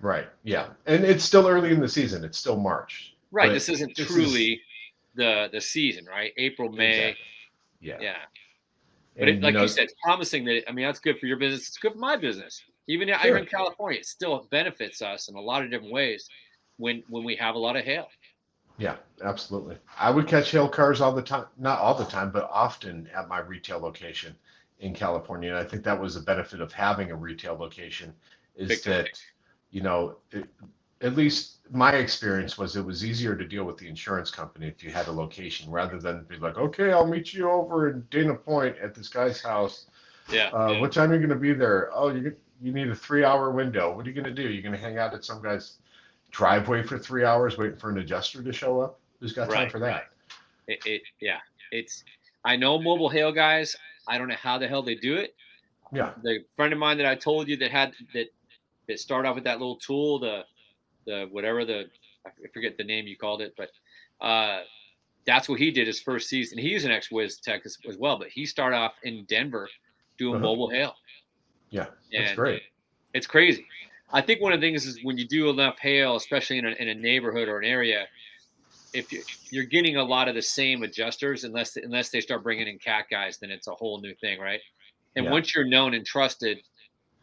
[0.00, 0.26] Right.
[0.44, 0.68] Yeah.
[0.86, 2.24] And it's still early in the season.
[2.24, 3.14] It's still March.
[3.30, 3.52] Right.
[3.52, 4.60] This isn't this truly is...
[5.14, 6.32] the the season, right?
[6.36, 7.10] April, May.
[7.10, 7.24] Exactly.
[7.80, 7.98] Yeah.
[8.00, 8.16] Yeah.
[9.18, 11.26] But it, like you, know, you, said, it's promising that I mean that's good for
[11.26, 11.68] your business.
[11.68, 12.62] It's good for my business.
[12.88, 13.18] Even sure.
[13.18, 16.28] here in California, it still benefits us in a lot of different ways
[16.76, 18.08] when when we have a lot of hail.
[18.78, 19.78] Yeah, absolutely.
[19.98, 23.26] I would catch hail cars all the time, not all the time, but often at
[23.26, 24.36] my retail location.
[24.80, 28.12] In California, and I think that was a benefit of having a retail location.
[28.56, 29.12] Is Big that time.
[29.70, 30.46] you know, it,
[31.02, 34.82] at least my experience was it was easier to deal with the insurance company if
[34.82, 38.34] you had a location rather than be like, okay, I'll meet you over in Dana
[38.34, 39.86] Point at this guy's house.
[40.30, 40.48] Yeah.
[40.48, 40.80] Uh, yeah.
[40.80, 41.90] What time are you going to be there?
[41.92, 43.94] Oh, you you need a three hour window.
[43.94, 44.48] What are you going to do?
[44.48, 45.76] You're going to hang out at some guy's
[46.30, 48.98] driveway for three hours waiting for an adjuster to show up?
[49.20, 49.86] Who's got time for that?
[49.86, 50.02] Right.
[50.68, 51.38] It, it, yeah,
[51.70, 52.04] it's.
[52.44, 53.76] I know mobile hail guys.
[54.08, 55.34] I don't know how the hell they do it.
[55.92, 56.12] Yeah.
[56.22, 58.26] The friend of mine that I told you that had that
[58.88, 60.44] that started off with that little tool, the
[61.06, 61.86] the whatever the
[62.26, 63.70] I forget the name you called it, but
[64.20, 64.62] uh,
[65.26, 66.58] that's what he did his first season.
[66.58, 69.68] He's an ex-Wiz Tech as, as, well, but he started off in Denver
[70.18, 70.44] doing uh-huh.
[70.44, 70.94] mobile hail.
[71.70, 72.62] Yeah, that's and great.
[73.14, 73.66] It's crazy.
[74.12, 76.70] I think one of the things is when you do enough hail, especially in a,
[76.70, 78.06] in a neighborhood or an area,
[78.96, 82.78] if you're getting a lot of the same adjusters, unless unless they start bringing in
[82.78, 84.60] cat guys, then it's a whole new thing, right?
[85.16, 85.30] And yeah.
[85.30, 86.58] once you're known and trusted,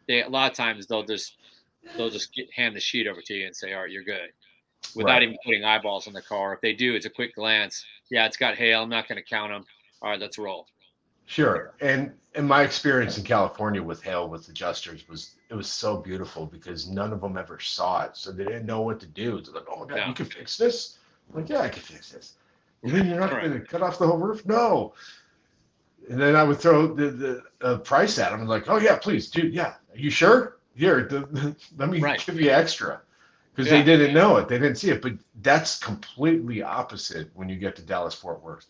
[0.06, 1.36] they a lot of times they'll just
[1.96, 4.30] they'll just get, hand the sheet over to you and say, "All right, you're good,"
[4.94, 5.22] without right.
[5.24, 6.54] even putting eyeballs on the car.
[6.54, 7.84] If they do, it's a quick glance.
[8.10, 8.82] Yeah, it's got hail.
[8.82, 9.64] I'm not going to count them.
[10.02, 10.66] All right, let's roll.
[11.26, 15.96] Sure, and in my experience in California with hail with adjusters was it was so
[15.96, 19.38] beautiful because none of them ever saw it, so they didn't know what to do.
[19.38, 20.98] It's like, oh my god, you can fix this.
[21.30, 22.34] I'm like, yeah, I can fix this.
[22.82, 24.44] And then you're not going to cut off the whole roof?
[24.46, 24.94] No.
[26.10, 28.42] And then I would throw the, the uh, price at them.
[28.42, 29.74] I'm like, oh yeah, please, dude, yeah.
[29.92, 30.58] Are you sure?
[30.74, 32.24] Here, the, the, let me right.
[32.24, 33.00] give you extra
[33.54, 33.78] because yeah.
[33.78, 35.00] they didn't know it, they didn't see it.
[35.00, 38.66] But that's completely opposite when you get to Dallas Fort Worth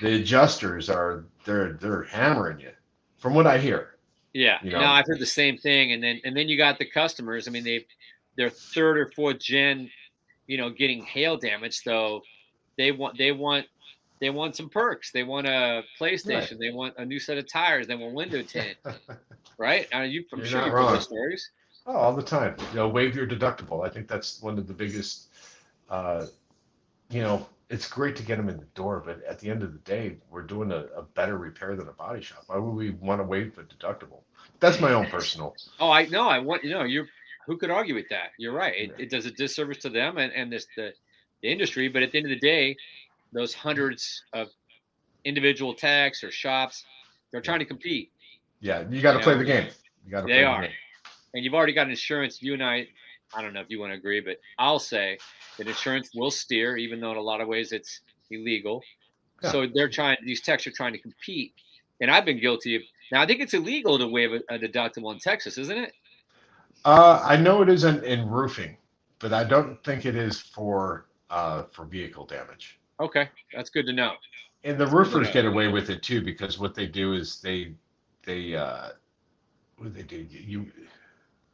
[0.00, 2.72] the adjusters are they're they're hammering you,
[3.18, 3.96] from what I hear.
[4.32, 4.80] Yeah, you know?
[4.80, 7.46] no, I've heard the same thing, and then and then you got the customers.
[7.46, 7.86] I mean, they
[8.36, 9.90] they're third or fourth gen,
[10.50, 12.22] you know, getting hail damage, so
[12.76, 13.66] they want they want
[14.20, 15.12] they want some perks.
[15.12, 16.50] They want a PlayStation.
[16.50, 16.58] Right.
[16.58, 17.86] They want a new set of tires.
[17.86, 18.76] They want window tint.
[19.58, 19.86] right?
[19.94, 21.50] Mean, you, You're sure stories.
[21.86, 22.56] Oh, all the time.
[22.70, 23.86] You know, waive your deductible.
[23.86, 25.28] I think that's one of the biggest,
[25.88, 26.26] uh,
[27.10, 29.72] you know, it's great to get them in the door, but at the end of
[29.72, 32.42] the day, we're doing a, a better repair than a body shop.
[32.48, 34.22] Why would we want to waive the deductible?
[34.58, 35.54] That's my own personal.
[35.78, 36.28] Oh, I know.
[36.28, 37.06] I want you know you.
[37.46, 38.30] Who could argue with that?
[38.38, 38.74] You're right.
[38.76, 40.92] It, it does a disservice to them and and this the,
[41.42, 41.88] the industry.
[41.88, 42.76] But at the end of the day,
[43.32, 44.48] those hundreds of
[45.24, 46.84] individual techs or shops,
[47.30, 48.10] they're trying to compete.
[48.60, 49.38] Yeah, you got to play know?
[49.38, 49.68] the game.
[50.04, 50.26] You got to.
[50.26, 50.68] They are, the
[51.34, 52.42] and you've already got insurance.
[52.42, 52.86] You and I,
[53.34, 55.18] I don't know if you want to agree, but I'll say
[55.58, 58.82] that insurance will steer, even though in a lot of ways it's illegal.
[59.42, 59.52] Yeah.
[59.52, 61.54] So they're trying; these techs are trying to compete,
[62.00, 62.82] and I've been guilty of.
[63.12, 65.92] Now I think it's illegal to waive a, a deductible in Texas, isn't it?
[66.84, 68.76] Uh, I know it isn't in roofing,
[69.18, 72.80] but I don't think it is for uh, for vehicle damage.
[72.98, 74.12] Okay, that's good to know.
[74.64, 77.74] And the roofers get away with it too because what they do is they
[78.24, 78.90] they uh,
[79.76, 80.16] what do they do?
[80.16, 80.66] You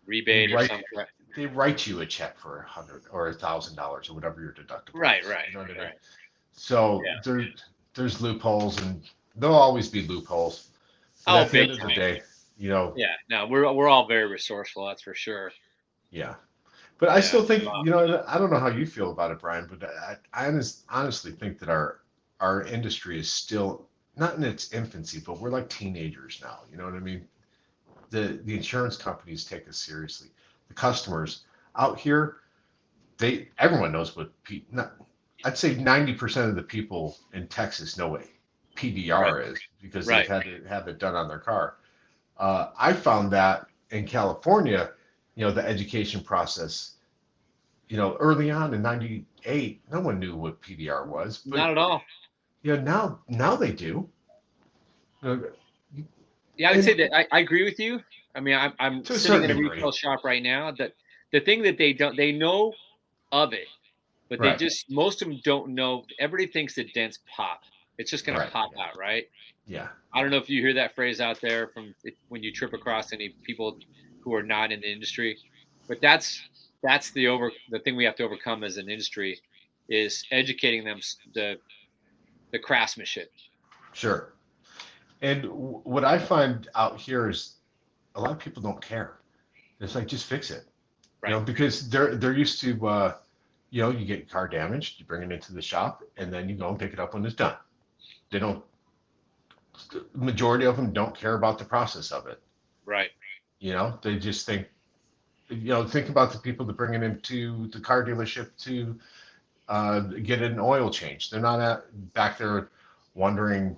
[0.06, 1.06] rebate or something
[1.36, 4.52] they write you a check for a hundred or a thousand dollars or whatever your
[4.52, 4.94] deductible.
[4.94, 5.92] Right, is, right, you know what I mean?
[6.52, 7.18] So yeah.
[7.22, 7.46] there,
[7.94, 9.02] there's loopholes, and
[9.36, 10.68] there'll always be loopholes.
[11.26, 12.22] But oh, at the end of the day,
[12.57, 12.94] you know.
[12.96, 14.86] Yeah, no, we're we're all very resourceful.
[14.86, 15.52] That's for sure.
[16.11, 16.34] Yeah,
[16.98, 18.24] but I still think you know.
[18.26, 21.59] I don't know how you feel about it, Brian, but I, I honest, honestly think
[21.59, 22.00] that our
[22.40, 26.61] our industry is still not in its infancy, but we're like teenagers now.
[26.70, 27.26] You know what I mean?
[28.11, 30.30] The the insurance companies take us seriously
[30.68, 31.44] the customers
[31.76, 32.38] out here,
[33.18, 34.94] they everyone knows what P, not,
[35.44, 38.24] I'd say 90% of the people in Texas know what
[38.74, 39.46] PDR right.
[39.46, 40.28] is because right.
[40.28, 41.76] they've had to have it done on their car.
[42.39, 44.91] Uh, I found that in California,
[45.34, 46.95] you know, the education process,
[47.89, 51.43] you know, early on in 98, no one knew what PDR was.
[51.47, 52.03] But, Not at all.
[52.62, 54.09] Yeah, now now they do.
[55.22, 55.43] yeah, I would
[56.59, 58.01] and, say that I, I agree with you.
[58.34, 60.72] I mean, I'm, I'm sitting in a retail shop right now.
[60.72, 60.93] That
[61.32, 62.72] the thing that they don't, they know
[63.30, 63.68] of it,
[64.28, 64.59] but right.
[64.59, 66.05] they just most of them don't know.
[66.18, 67.62] Everybody thinks that dents pop.
[67.99, 68.47] It's just going right.
[68.47, 69.28] to pop out, right?
[69.66, 69.88] Yeah.
[70.12, 71.94] I don't know if you hear that phrase out there from
[72.28, 73.78] when you trip across any people
[74.20, 75.38] who are not in the industry,
[75.88, 76.40] but that's
[76.82, 79.40] that's the over the thing we have to overcome as an industry
[79.88, 81.00] is educating them
[81.34, 81.58] the
[82.52, 83.30] the craftsmanship.
[83.92, 84.32] Sure.
[85.22, 87.56] And what I find out here is
[88.14, 89.18] a lot of people don't care.
[89.80, 90.64] It's like just fix it,
[91.22, 91.30] right.
[91.30, 93.14] you know, because they're they're used to, uh,
[93.70, 96.48] you know, you get your car damaged, you bring it into the shop, and then
[96.48, 97.56] you go and pick it up when it's done.
[98.30, 98.62] They don't.
[99.90, 102.40] The majority of them don't care about the process of it.
[102.84, 103.10] Right.
[103.58, 104.66] You know, they just think,
[105.48, 108.98] you know, think about the people that bring it into the car dealership to
[109.68, 111.30] uh, get an oil change.
[111.30, 112.70] They're not at, back there
[113.14, 113.76] wondering,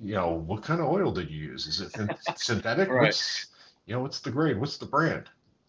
[0.00, 1.66] you know, what kind of oil did you use?
[1.66, 1.92] Is it
[2.36, 2.88] synthetic?
[2.88, 3.02] right.
[3.02, 3.46] What's,
[3.86, 4.58] you know, what's the grade?
[4.58, 5.28] What's the brand?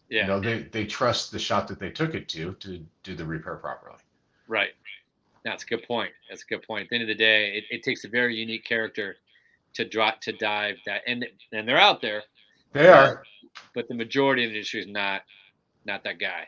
[0.10, 0.22] Yeah.
[0.22, 3.26] You know, they, they trust the shop that they took it to to do the
[3.26, 3.98] repair properly.
[4.48, 4.72] Right.
[5.44, 6.12] That's a good point.
[6.30, 6.84] That's a good point.
[6.84, 9.18] At the end of the day, it, it takes a very unique character
[9.76, 12.24] to drop to dive that, and and they're out there.
[12.74, 13.24] They are,
[13.76, 15.22] but the majority of the industry is not
[15.86, 16.48] not that guy.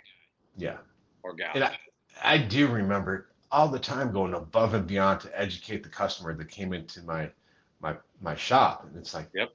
[0.57, 0.77] Yeah.
[1.23, 1.51] Or gal.
[1.53, 1.77] And I,
[2.23, 6.49] I do remember all the time going above and beyond to educate the customer that
[6.49, 7.29] came into my
[7.79, 9.51] my my shop, and it's like, yep.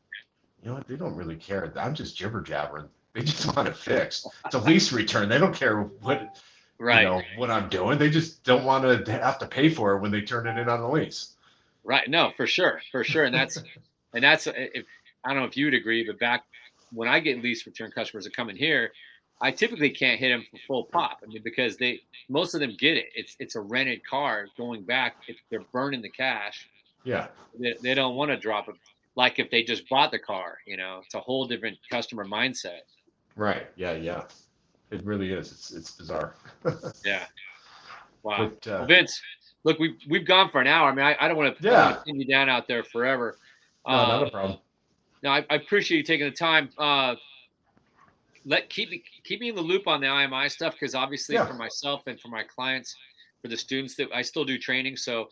[0.62, 0.86] You know what?
[0.86, 1.72] They don't really care.
[1.76, 2.88] I'm just jibber jabbering.
[3.14, 4.28] They just want it fixed.
[4.44, 5.28] It's a lease return.
[5.28, 6.38] They don't care what
[6.78, 7.02] right.
[7.02, 7.98] you know what I'm doing.
[7.98, 10.68] They just don't want to have to pay for it when they turn it in
[10.68, 11.34] on the lease.
[11.84, 12.08] Right.
[12.08, 13.62] No, for sure, for sure, and that's
[14.14, 14.84] and that's if
[15.24, 16.44] I don't know if you would agree, but back
[16.92, 18.92] when I get lease return customers that come in here,
[19.40, 21.20] I typically can't hit them for full pop.
[21.22, 23.06] I mean, because they most of them get it.
[23.14, 25.16] It's it's a rented car going back.
[25.28, 26.68] If they're burning the cash,
[27.04, 27.28] yeah,
[27.58, 28.74] they, they don't want to drop it.
[29.16, 32.80] Like if they just bought the car, you know, it's a whole different customer mindset.
[33.36, 33.66] Right.
[33.76, 33.92] Yeah.
[33.92, 34.24] Yeah.
[34.90, 35.52] It really is.
[35.52, 36.34] It's it's bizarre.
[37.04, 37.24] yeah.
[38.22, 38.50] Wow.
[38.50, 39.20] But, uh, well, Vince,
[39.64, 40.90] look, we've we've gone for an hour.
[40.90, 41.98] I mean, I, I don't want to yeah.
[42.04, 43.38] pin you down out there forever.
[43.86, 44.58] No, uh, not a problem.
[45.22, 46.70] No, I, I, appreciate you taking the time.
[46.78, 47.14] Uh,
[48.46, 51.46] let keep me keep me in the loop on the IMI stuff because obviously yeah.
[51.46, 52.96] for myself and for my clients,
[53.42, 55.28] for the students that I still do training, so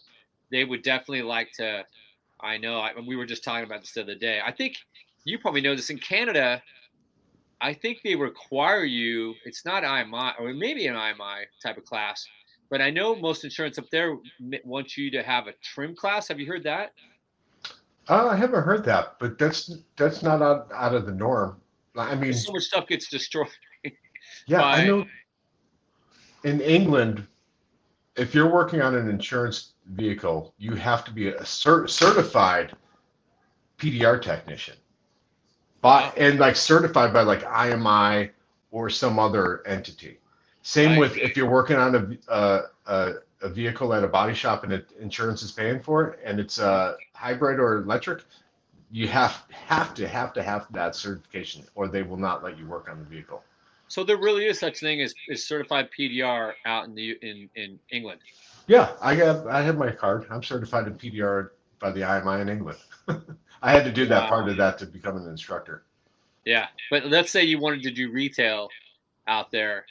[0.51, 1.85] they would definitely like to.
[2.41, 2.79] I know.
[2.81, 4.41] I, we were just talking about this the other day.
[4.45, 4.77] I think
[5.25, 6.63] you probably know this in Canada.
[7.61, 9.35] I think they require you.
[9.45, 12.27] It's not IMI, or maybe an IMI type of class,
[12.71, 14.17] but I know most insurance up there
[14.65, 16.29] wants you to have a trim class.
[16.29, 16.93] Have you heard that?
[18.09, 21.61] Uh, I haven't heard that, but that's that's not out, out of the norm.
[21.97, 23.49] I mean, so much stuff gets destroyed.
[24.47, 24.79] yeah, by...
[24.79, 25.05] I know.
[26.45, 27.27] In England,
[28.17, 32.75] if you're working on an insurance vehicle, you have to be a cert- certified
[33.79, 34.77] PDR technician
[35.81, 38.31] by and like certified by like IMI
[38.71, 40.19] or some other entity.
[40.63, 44.65] Same with if you're working on a, uh, a, a vehicle at a body shop
[44.65, 48.25] and it, insurance is paying for it, and it's a hybrid or electric,
[48.91, 52.67] you have have to have to have that certification, or they will not let you
[52.67, 53.43] work on the vehicle.
[53.89, 57.79] So there really is such thing as, as certified PDR out in the in in
[57.91, 58.21] England.
[58.67, 60.27] Yeah, I have I have my card.
[60.31, 62.79] I'm certified in PDR by the IMI in England.
[63.63, 64.29] I had to do that wow.
[64.29, 65.83] part of that to become an instructor.
[66.45, 68.69] Yeah, but let's say you wanted to do retail
[69.27, 69.85] out there,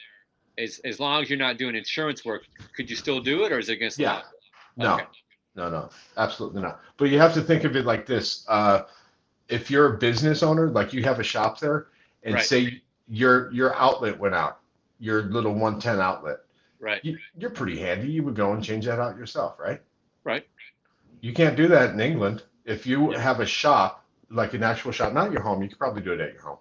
[0.58, 2.44] as as long as you're not doing insurance work,
[2.76, 4.22] could you still do it, or is it against yeah.
[4.76, 5.04] No, okay.
[5.56, 6.80] no, no, absolutely not.
[6.96, 8.82] But you have to think of it like this: uh,
[9.48, 11.88] if you're a business owner, like you have a shop there,
[12.22, 12.44] and right.
[12.44, 14.60] say your your outlet went out,
[14.98, 16.38] your little 110 outlet,
[16.80, 17.04] right?
[17.04, 18.08] You, you're pretty handy.
[18.08, 19.80] You would go and change that out yourself, right?
[20.24, 20.46] Right.
[21.20, 22.42] You can't do that in England.
[22.64, 23.18] If you yeah.
[23.18, 26.20] have a shop, like an actual shop, not your home, you could probably do it
[26.20, 26.58] at your home.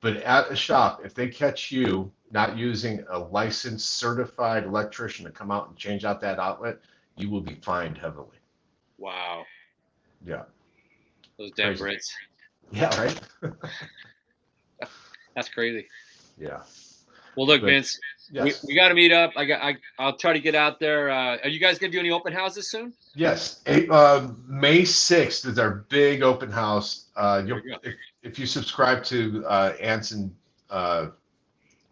[0.00, 5.30] But at a shop, if they catch you not using a licensed, certified electrician to
[5.30, 6.78] come out and change out that outlet,
[7.16, 8.36] you will be fined heavily.
[8.98, 9.44] Wow.
[10.24, 10.42] Yeah.
[11.38, 12.10] Those damn Brits.
[12.70, 13.20] Yeah, right.
[15.34, 15.86] That's crazy.
[16.38, 16.62] Yeah.
[17.36, 17.98] Well, look, but, Vince,
[18.30, 18.62] yes.
[18.62, 19.30] we, we got to meet up.
[19.36, 19.62] I got.
[19.62, 21.10] I, I'll try to get out there.
[21.10, 22.92] Uh, are you guys gonna do any open houses soon?
[23.14, 23.62] Yes.
[23.66, 27.06] Eight, uh, May sixth is our big open house.
[27.16, 27.94] Uh, if,
[28.28, 30.34] if, you subscribe to uh, Anson,
[30.70, 31.08] uh,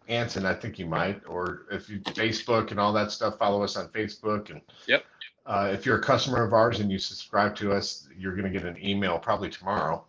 [0.07, 3.75] Anson, I think you might, or if you Facebook and all that stuff, follow us
[3.75, 4.61] on Facebook and.
[4.87, 5.03] Yep.
[5.45, 8.49] Uh, if you're a customer of ours and you subscribe to us, you're going to
[8.51, 10.03] get an email probably tomorrow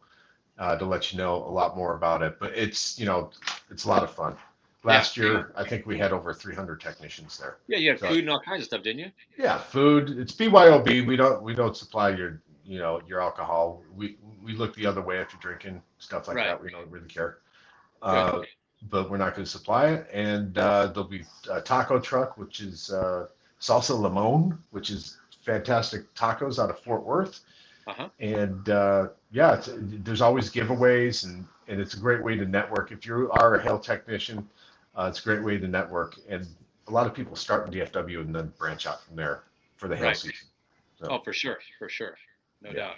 [0.59, 2.39] uh, to let you know a lot more about it.
[2.39, 3.31] But it's you know
[3.71, 4.37] it's a lot of fun.
[4.85, 5.25] Last yeah.
[5.25, 7.59] year, I think we had over 300 technicians there.
[7.67, 9.11] Yeah, you had so, food and all kinds of stuff, didn't you?
[9.37, 10.11] Yeah, food.
[10.19, 11.07] It's BYOB.
[11.07, 13.83] We don't we don't supply your you know your alcohol.
[13.97, 16.49] We we look the other way you're drinking stuff like right.
[16.49, 16.63] that.
[16.63, 17.39] We don't really care.
[18.01, 18.43] Uh,
[18.91, 20.07] but we're not going to supply it.
[20.13, 23.27] And uh, there'll be a taco truck, which is uh,
[23.61, 27.41] Salsa Limon, which is fantastic tacos out of Fort Worth.
[27.89, 28.09] Uh-huh.
[28.21, 32.93] And uh, yeah, there's always giveaways, and, and it's a great way to network.
[32.93, 34.47] If you are a hail technician,
[34.95, 36.17] uh, it's a great way to network.
[36.29, 36.47] And
[36.87, 39.43] a lot of people start in DFW and then branch out from there
[39.77, 40.17] for the hail right.
[40.17, 40.47] season.
[41.01, 42.17] So, oh, for sure, for sure,
[42.63, 42.77] no yeah.
[42.77, 42.95] doubt.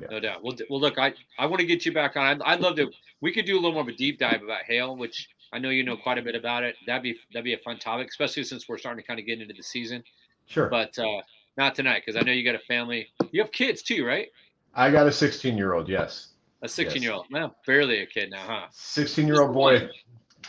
[0.00, 0.08] Yeah.
[0.10, 0.42] No doubt.
[0.42, 2.24] Well, well, look, I, I want to get you back on.
[2.26, 2.90] I'd, I'd love to.
[3.20, 5.70] We could do a little more of a deep dive about hail, which I know
[5.70, 6.76] you know quite a bit about it.
[6.86, 9.40] That'd be that'd be a fun topic, especially since we're starting to kind of get
[9.40, 10.02] into the season.
[10.46, 10.68] Sure.
[10.68, 11.22] But uh,
[11.56, 13.08] not tonight because I know you got a family.
[13.30, 14.28] You have kids too, right?
[14.74, 15.88] I got a 16 year old.
[15.88, 16.28] Yes.
[16.62, 17.26] A 16 year old.
[17.30, 18.66] Well, barely a kid now, huh?
[18.72, 19.88] 16 year old boy.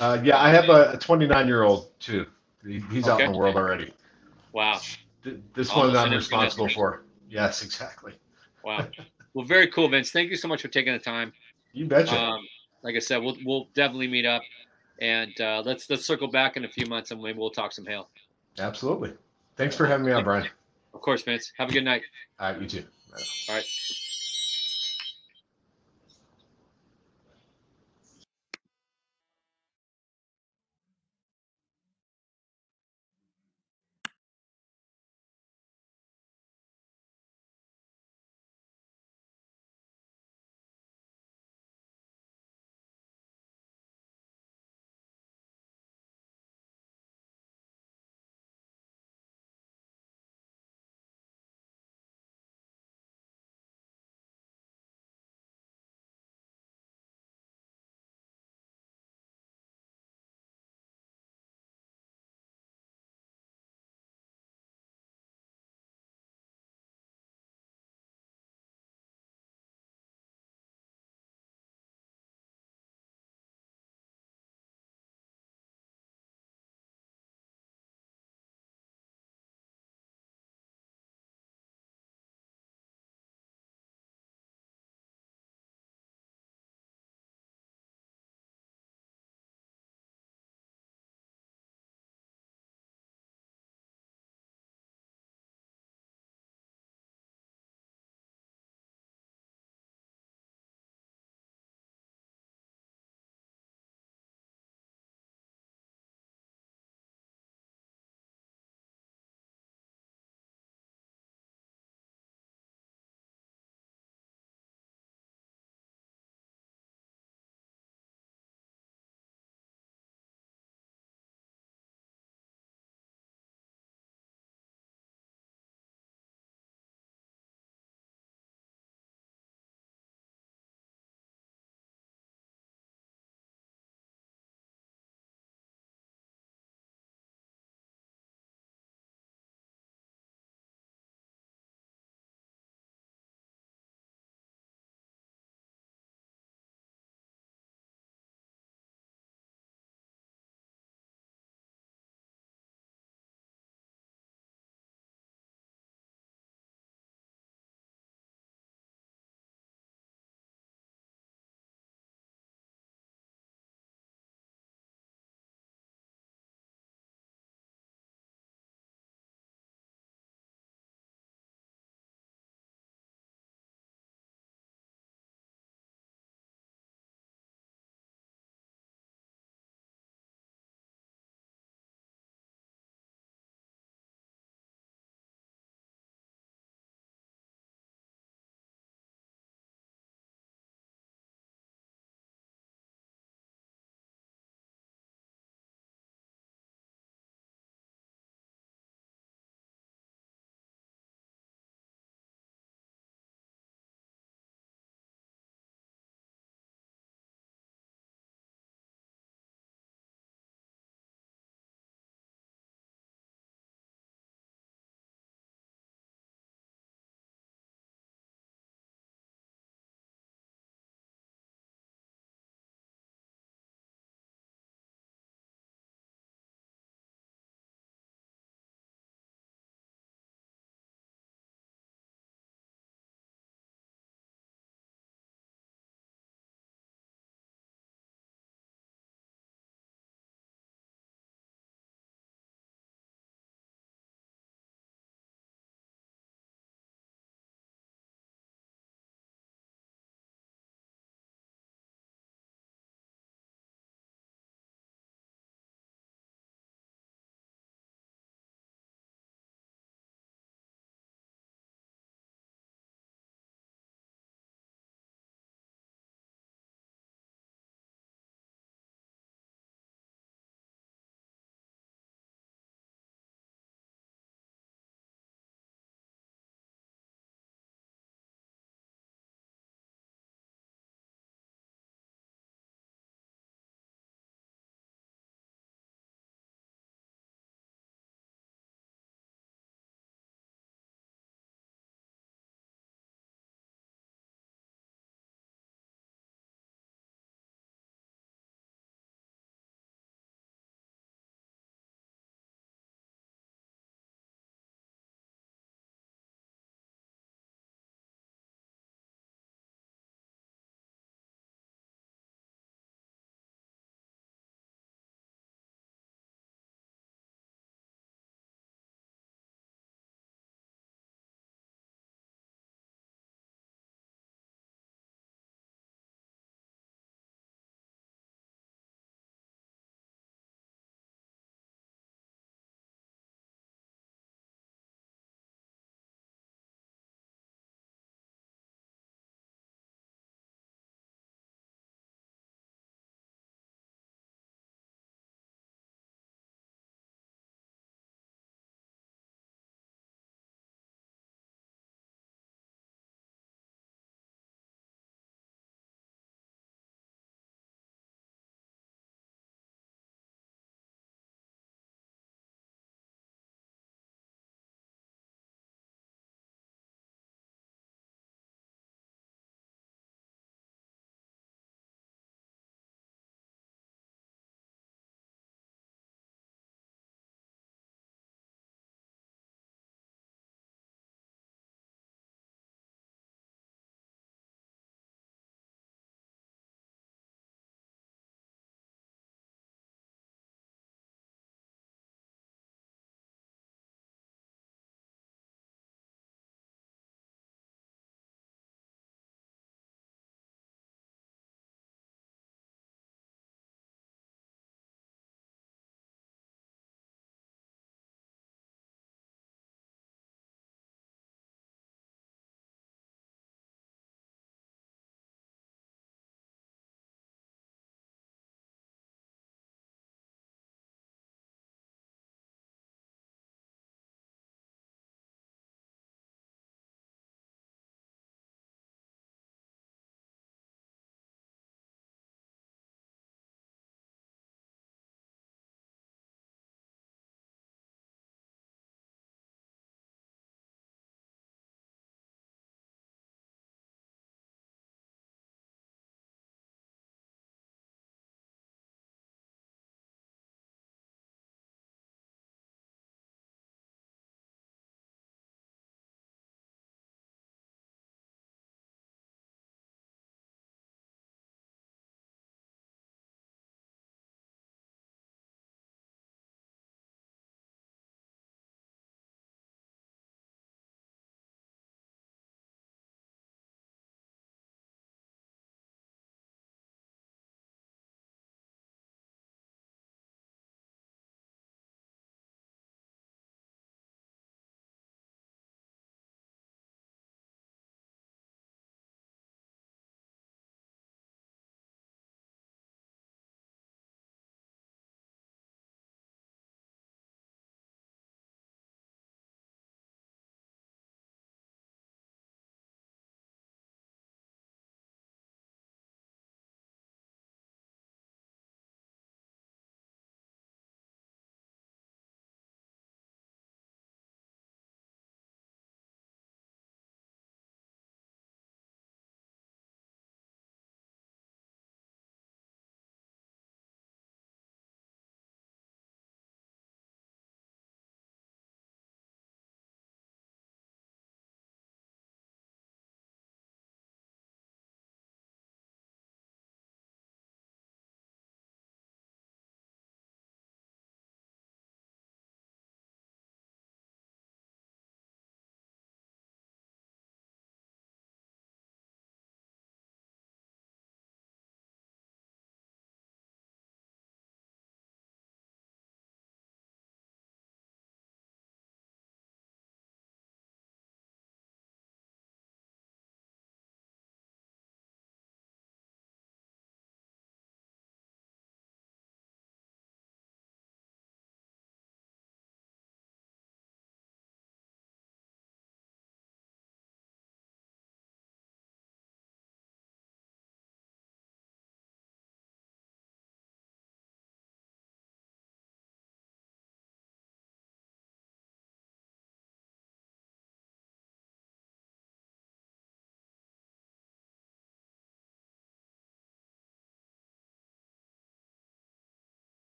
[0.00, 2.26] Uh, yeah, I have a 29 year old too.
[2.66, 3.10] He's okay.
[3.10, 3.92] out in the world already.
[4.52, 4.80] Wow.
[5.54, 7.04] This Almost one I'm responsible for.
[7.30, 8.14] Yes, exactly.
[8.68, 8.86] Wow.
[9.32, 10.10] Well, very cool, Vince.
[10.10, 11.32] Thank you so much for taking the time.
[11.72, 12.18] You betcha.
[12.18, 12.46] Um,
[12.82, 14.42] like I said, we'll we'll definitely meet up,
[15.00, 17.86] and uh, let's let's circle back in a few months and maybe we'll talk some
[17.86, 18.10] hail.
[18.58, 19.14] Absolutely.
[19.56, 20.48] Thanks for having me on, Brian.
[20.92, 21.52] Of course, Vince.
[21.56, 22.02] Have a good night.
[22.38, 22.84] All right, you too.
[23.48, 23.64] All right.